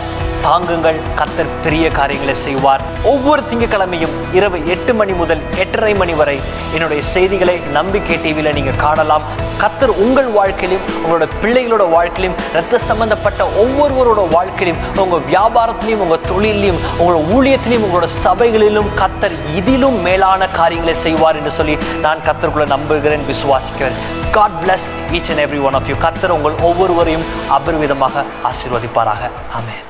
தாங்குங்கள். 0.47 0.99
கத்தர் 1.21 1.53
பெரிய 1.65 1.85
காரியங்களை 1.99 2.35
செய்வார். 2.47 2.83
ஒவ்வொரு 3.13 3.43
திங்கட்கிழமையும் 3.51 4.15
இரவு 4.39 4.59
எட்டு 4.75 4.95
மணி 4.95 5.13
முதல் 5.21 5.43
எட்டரை 5.63 5.95
மணி 6.03 6.15
வரை 6.21 6.37
என்னுடைய 6.73 7.03
செய்திகளை 7.15 7.57
நம்பிக்கை 7.79 8.17
டிவியில் 8.25 8.57
நீங்கள் 8.59 8.83
காணலாம். 8.85 9.27
கத்தர் 9.63 9.93
உங்கள் 10.05 10.31
வாழ்க்கையிலும் 10.37 10.85
உங்களோட 11.03 11.27
பிள்ளைகளோட 11.43 11.85
வாழ்க்கையிலும் 11.91 12.37
ரத்த 12.57 12.79
சம்பந்தப்பட்ட 12.89 13.45
ஒவ்வொருவரோட 13.63 14.23
வாழ்க்கையிலும் 14.35 14.81
உங்கள் 15.03 15.25
வியாபாரத்திலையும் 15.31 16.03
உங்கள் 16.07 16.27
தொழிலையும் 16.31 16.81
உங்களோட 16.99 17.23
ஊழியத்திலையும் 17.37 17.87
உங்களோட 17.87 18.09
சபைகளிலும் 18.25 18.91
கத்தர் 19.03 19.37
இதிலும் 19.55 19.99
மேலான 20.09 20.49
காரியங்களை 20.59 20.95
செய்வார் 21.07 21.37
என்று 21.37 21.55
சொல்லி 21.61 21.79
நான் 22.05 22.27
கத்தருக்குள்ள 22.29 22.69
நம்புகிறேன் 22.75 23.27
விசுவாசிக்கிறேன். 23.33 23.99
God 24.37 24.61
bless 24.65 24.91
each 25.17 25.33
and 25.33 25.45
every 25.47 25.63
one 25.63 25.79
of 25.81 25.91
you 25.93 25.97
கத்தர் 26.07 26.37
உங்கள் 26.39 26.61
ஒவ்வொருவரையும் 26.69 27.27
அபரிவிதமாக 27.59 28.25
ஆசீர்வதிப்பாராக. 28.51 29.33
ஆமென் 29.59 29.83